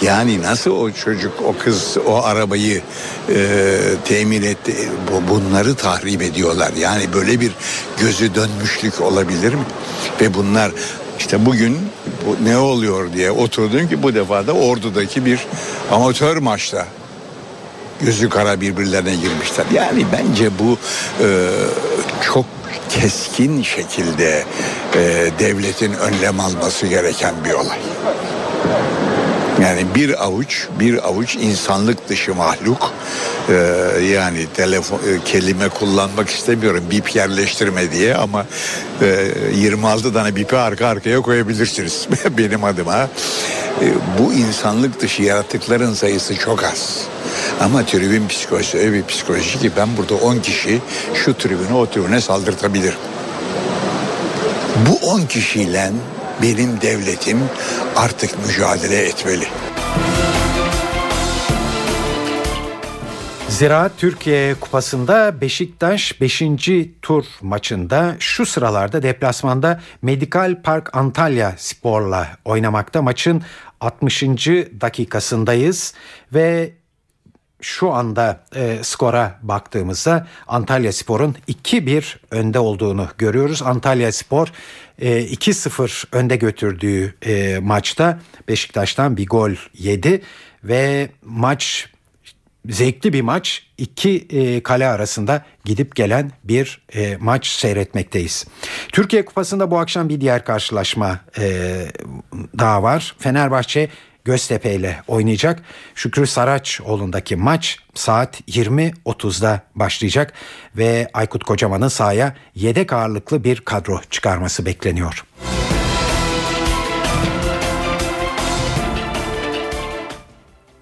[0.02, 2.82] yani nasıl o çocuk o kız o arabayı
[3.30, 4.76] e, temin etti?
[5.12, 6.72] Bu, bunları tahrip ediyorlar.
[6.80, 7.52] Yani böyle bir
[8.00, 9.64] gözü dönmüşlük olabilir mi?
[10.22, 10.72] Ve bunlar
[11.20, 11.78] işte bugün
[12.26, 15.40] bu ne oluyor diye oturdum ki bu defa da ordudaki bir
[15.92, 16.86] amatör maçta
[18.02, 19.66] gözü kara birbirlerine girmişler.
[19.74, 20.78] Yani bence bu
[21.24, 21.28] e,
[22.22, 22.46] çok
[22.90, 24.44] keskin şekilde
[24.96, 27.80] e, devletin önlem alması gereken bir olay.
[29.62, 32.94] Yani bir avuç, bir avuç insanlık dışı mahluk.
[33.50, 33.54] Ee,
[34.14, 38.46] yani telefon e, kelime kullanmak istemiyorum bip yerleştirme diye ama
[39.02, 43.10] e, 26 tane bipi arka arkaya koyabilirsiniz benim adıma.
[43.82, 43.86] E,
[44.20, 47.08] bu insanlık dışı yaratıkların sayısı çok az.
[47.60, 50.82] Ama tribün psikolojisi öyle bir psikoloji ki ben burada 10 kişi
[51.14, 53.00] şu tribüne o tribüne saldırtabilirim.
[54.88, 55.92] Bu 10 kişiyle
[56.42, 57.40] benim devletim
[57.96, 59.48] artık mücadele etmeli.
[63.60, 66.44] Zira Türkiye Kupası'nda Beşiktaş 5.
[67.02, 73.02] tur maçında şu sıralarda deplasmanda Medikal Park Antalya Spor'la oynamakta.
[73.02, 73.44] Maçın
[73.82, 74.24] 60.
[74.82, 75.94] dakikasındayız
[76.34, 76.74] ve
[77.62, 83.62] şu anda e, skora baktığımızda Antalya Spor'un 2-1 önde olduğunu görüyoruz.
[83.62, 84.48] Antalya Spor
[85.00, 90.22] e, 2-0 önde götürdüğü e, maçta Beşiktaş'tan bir gol yedi
[90.64, 91.90] ve maç
[92.70, 93.64] zevkli bir maç.
[93.78, 98.46] iki e, kale arasında gidip gelen bir e, maç seyretmekteyiz.
[98.92, 101.76] Türkiye Kupası'nda bu akşam bir diğer karşılaşma e,
[102.60, 103.16] daha var.
[103.20, 103.90] Fenerbahçe
[104.26, 105.64] Göztepe ile oynayacak.
[105.96, 110.34] Şükrü Saraçoğlu'ndaki maç saat 20.30'da başlayacak
[110.78, 115.26] ve Aykut Kocaman'ın sahaya yedek ağırlıklı bir kadro çıkarması bekleniyor.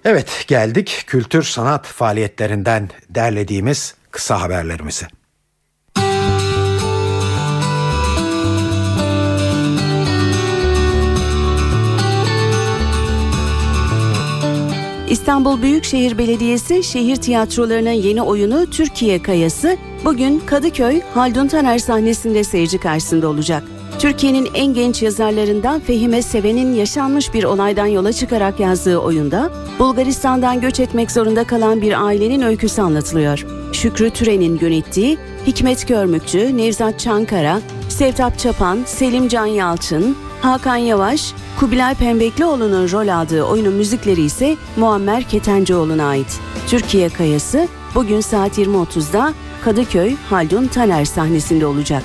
[0.04, 5.06] Evet geldik kültür sanat faaliyetlerinden derlediğimiz kısa haberlerimize.
[15.10, 22.78] İstanbul Büyükşehir Belediyesi şehir tiyatrolarının yeni oyunu Türkiye Kayası bugün Kadıköy Haldun Taner sahnesinde seyirci
[22.78, 23.62] karşısında olacak.
[23.98, 30.80] Türkiye'nin en genç yazarlarından Fehime Seven'in yaşanmış bir olaydan yola çıkarak yazdığı oyunda Bulgaristan'dan göç
[30.80, 33.46] etmek zorunda kalan bir ailenin öyküsü anlatılıyor.
[33.72, 41.94] Şükrü Türen'in yönettiği, Hikmet Görmükçü, Nevzat Çankara, Sevtap Çapan, Selim Can Yalçın, Hakan Yavaş, Kubilay
[41.94, 46.40] Pembeklioğlu'nun rol aldığı oyunun müzikleri ise Muammer Ketencoğlu'na ait.
[46.68, 49.34] Türkiye Kayası bugün saat 20.30'da
[49.64, 52.02] Kadıköy Haldun Taner sahnesinde olacak.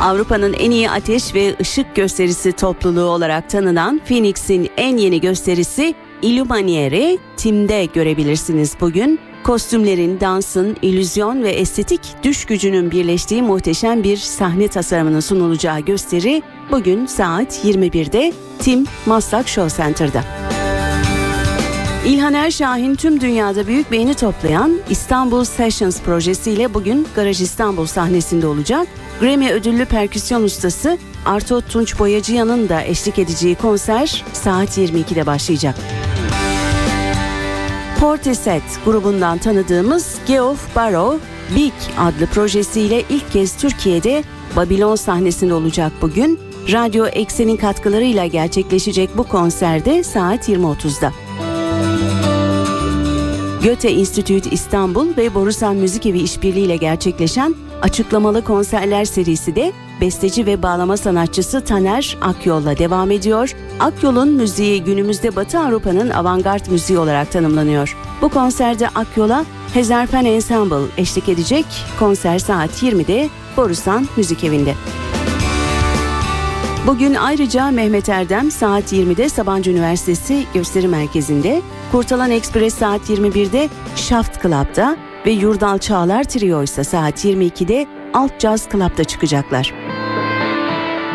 [0.00, 7.18] Avrupa'nın en iyi ateş ve ışık gösterisi topluluğu olarak tanınan Phoenix'in en yeni gösterisi Illuminiere
[7.36, 9.20] Tim'de görebilirsiniz bugün.
[9.46, 17.06] Kostümlerin, dansın, illüzyon ve estetik düş gücünün birleştiği muhteşem bir sahne tasarımının sunulacağı gösteri bugün
[17.06, 20.24] saat 21'de Tim Maslak Show Center'da.
[22.06, 28.86] İlhan Erşahin tüm dünyada büyük beğeni toplayan İstanbul Sessions projesiyle bugün Garaj İstanbul sahnesinde olacak.
[29.20, 35.76] Grammy ödüllü perküsyon ustası Arto Tunç Boyacıyan'ın da eşlik edeceği konser saat 22'de başlayacak.
[38.00, 41.26] Portishead grubundan tanıdığımız Geoff Barrow
[41.56, 44.24] Big adlı projesiyle ilk kez Türkiye'de
[44.56, 46.40] Babilon sahnesinde olacak bugün.
[46.72, 51.12] Radyo Eksen'in katkılarıyla gerçekleşecek bu konserde saat 20.30'da.
[53.66, 60.62] Göte Enstitüt İstanbul ve Borusan Müzik Evi işbirliğiyle gerçekleşen açıklamalı konserler serisi de besteci ve
[60.62, 63.52] bağlama sanatçısı Taner Akyol'la devam ediyor.
[63.80, 67.96] Akyol'un müziği günümüzde Batı Avrupa'nın avantgard müziği olarak tanımlanıyor.
[68.22, 69.44] Bu konserde Akyol'a
[69.74, 71.66] Hezarfen Ensemble eşlik edecek.
[71.98, 74.74] Konser saat 20'de Borusan Müzik Evi'nde.
[76.86, 81.62] Bugün ayrıca Mehmet Erdem saat 20'de Sabancı Üniversitesi Gösteri Merkezi'nde,
[81.92, 88.68] Kurtalan Express saat 21'de Shaft Club'da ve Yurdal Çağlar Trio ise saat 22'de Alt Jazz
[88.72, 89.74] Club'da çıkacaklar.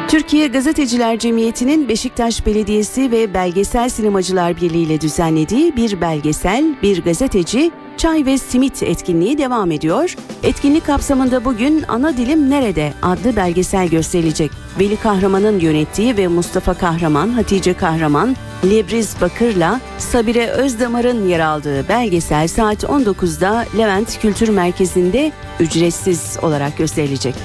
[0.08, 7.72] Türkiye Gazeteciler Cemiyeti'nin Beşiktaş Belediyesi ve Belgesel Sinemacılar Birliği ile düzenlediği bir belgesel, bir gazeteci,
[8.02, 10.16] çay ve simit etkinliği devam ediyor.
[10.44, 14.52] Etkinlik kapsamında bugün Ana Dilim Nerede adlı belgesel gösterilecek.
[14.80, 18.36] Veli Kahraman'ın yönettiği ve Mustafa Kahraman, Hatice Kahraman,
[18.66, 27.36] Lebriz Bakır'la Sabire Özdamar'ın yer aldığı belgesel saat 19'da Levent Kültür Merkezi'nde ücretsiz olarak gösterilecek.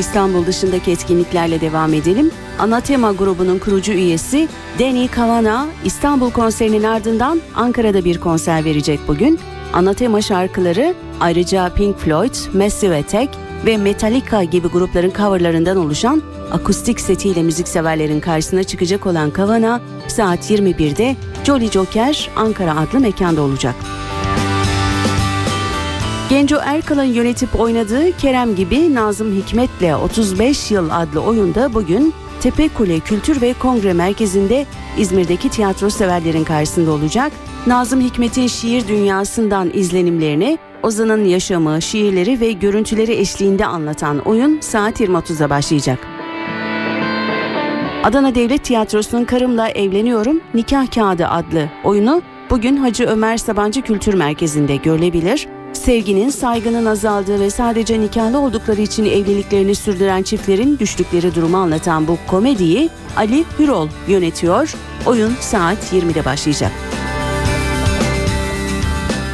[0.00, 2.30] İstanbul dışındaki etkinliklerle devam edelim.
[2.58, 4.48] Anatema grubunun kurucu üyesi
[4.78, 9.38] Danny Kavana İstanbul konserinin ardından Ankara'da bir konser verecek bugün.
[9.72, 13.34] Anatema şarkıları ayrıca Pink Floyd, Massive Attack
[13.66, 16.22] ve Metallica gibi grupların coverlarından oluşan
[16.52, 23.74] akustik setiyle müzikseverlerin karşısına çıkacak olan Kavana saat 21'de Jolly Joker Ankara adlı mekanda olacak.
[26.30, 33.40] Genco Erkal'ın yönetip oynadığı Kerem gibi Nazım Hikmet'le 35 yıl adlı oyunda bugün Tepekule Kültür
[33.40, 34.66] ve Kongre Merkezi'nde
[34.98, 37.32] İzmir'deki tiyatro severlerin karşısında olacak.
[37.66, 45.50] Nazım Hikmet'in şiir dünyasından izlenimlerini, Ozan'ın yaşamı, şiirleri ve görüntüleri eşliğinde anlatan oyun saat 20.30'da
[45.50, 45.98] başlayacak.
[48.04, 54.76] Adana Devlet Tiyatrosu'nun Karımla Evleniyorum Nikah Kağıdı adlı oyunu bugün Hacı Ömer Sabancı Kültür Merkezi'nde
[54.76, 55.59] görülebilir.
[55.72, 62.18] Sevginin, saygının azaldığı ve sadece nikahlı oldukları için evliliklerini sürdüren çiftlerin düştükleri durumu anlatan bu
[62.26, 64.74] komediyi Ali Hürol yönetiyor.
[65.06, 66.72] Oyun saat 20'de başlayacak.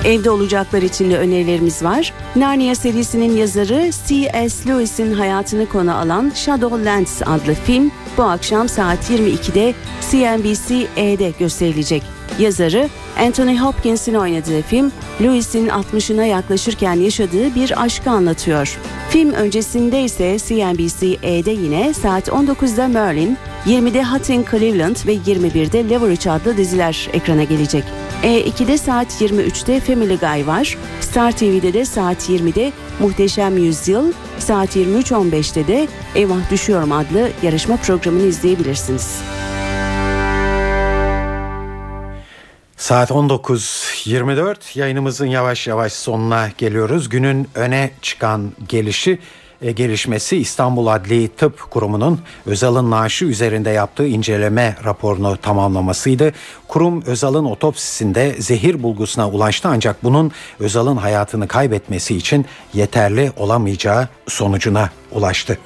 [0.04, 2.12] Evde olacaklar için de önerilerimiz var.
[2.36, 4.68] Narnia serisinin yazarı C.S.
[4.68, 9.74] Lewis'in hayatını konu alan Shadowlands adlı film bu akşam saat 22'de
[10.10, 12.15] CNBC-E'de gösterilecek.
[12.38, 18.78] Yazarı Anthony Hopkins'in oynadığı film, Lewis'in 60'ına yaklaşırken yaşadığı bir aşkı anlatıyor.
[19.10, 26.30] Film öncesinde ise CNBC-E'de yine saat 19'da Merlin, 20'de Hot in Cleveland ve 21'de Leverage
[26.30, 27.84] adlı diziler ekrana gelecek.
[28.22, 30.78] E2'de saat 23'te Family Guy var.
[31.00, 38.26] Star TV'de de saat 20'de Muhteşem Yüzyıl, saat 23.15'te de Eyvah Düşüyorum adlı yarışma programını
[38.26, 39.20] izleyebilirsiniz.
[42.86, 47.08] Saat 19.24 yayınımızın yavaş yavaş sonuna geliyoruz.
[47.08, 49.18] Günün öne çıkan gelişi
[49.62, 56.32] e, gelişmesi İstanbul Adli Tıp Kurumu'nun Özal'ın naaşı üzerinde yaptığı inceleme raporunu tamamlamasıydı.
[56.68, 64.90] Kurum Özal'ın otopsisinde zehir bulgusuna ulaştı ancak bunun Özal'ın hayatını kaybetmesi için yeterli olamayacağı sonucuna
[65.12, 65.58] ulaştı.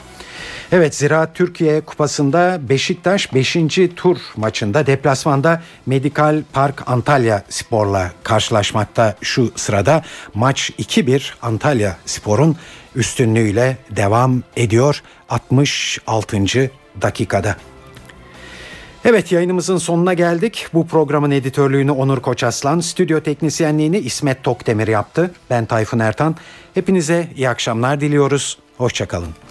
[0.72, 3.56] Evet Ziraat Türkiye Kupası'nda Beşiktaş 5.
[3.96, 10.02] tur maçında deplasmanda Medikal Park Antalya Spor'la karşılaşmakta şu sırada.
[10.34, 12.56] Maç 2-1 Antalya Spor'un
[12.96, 16.70] üstünlüğüyle devam ediyor 66.
[17.02, 17.56] dakikada.
[19.04, 20.66] Evet yayınımızın sonuna geldik.
[20.74, 25.30] Bu programın editörlüğünü Onur Koçaslan, stüdyo teknisyenliğini İsmet Tokdemir yaptı.
[25.50, 26.36] Ben Tayfun Ertan.
[26.74, 28.58] Hepinize iyi akşamlar diliyoruz.
[28.78, 29.49] Hoşçakalın.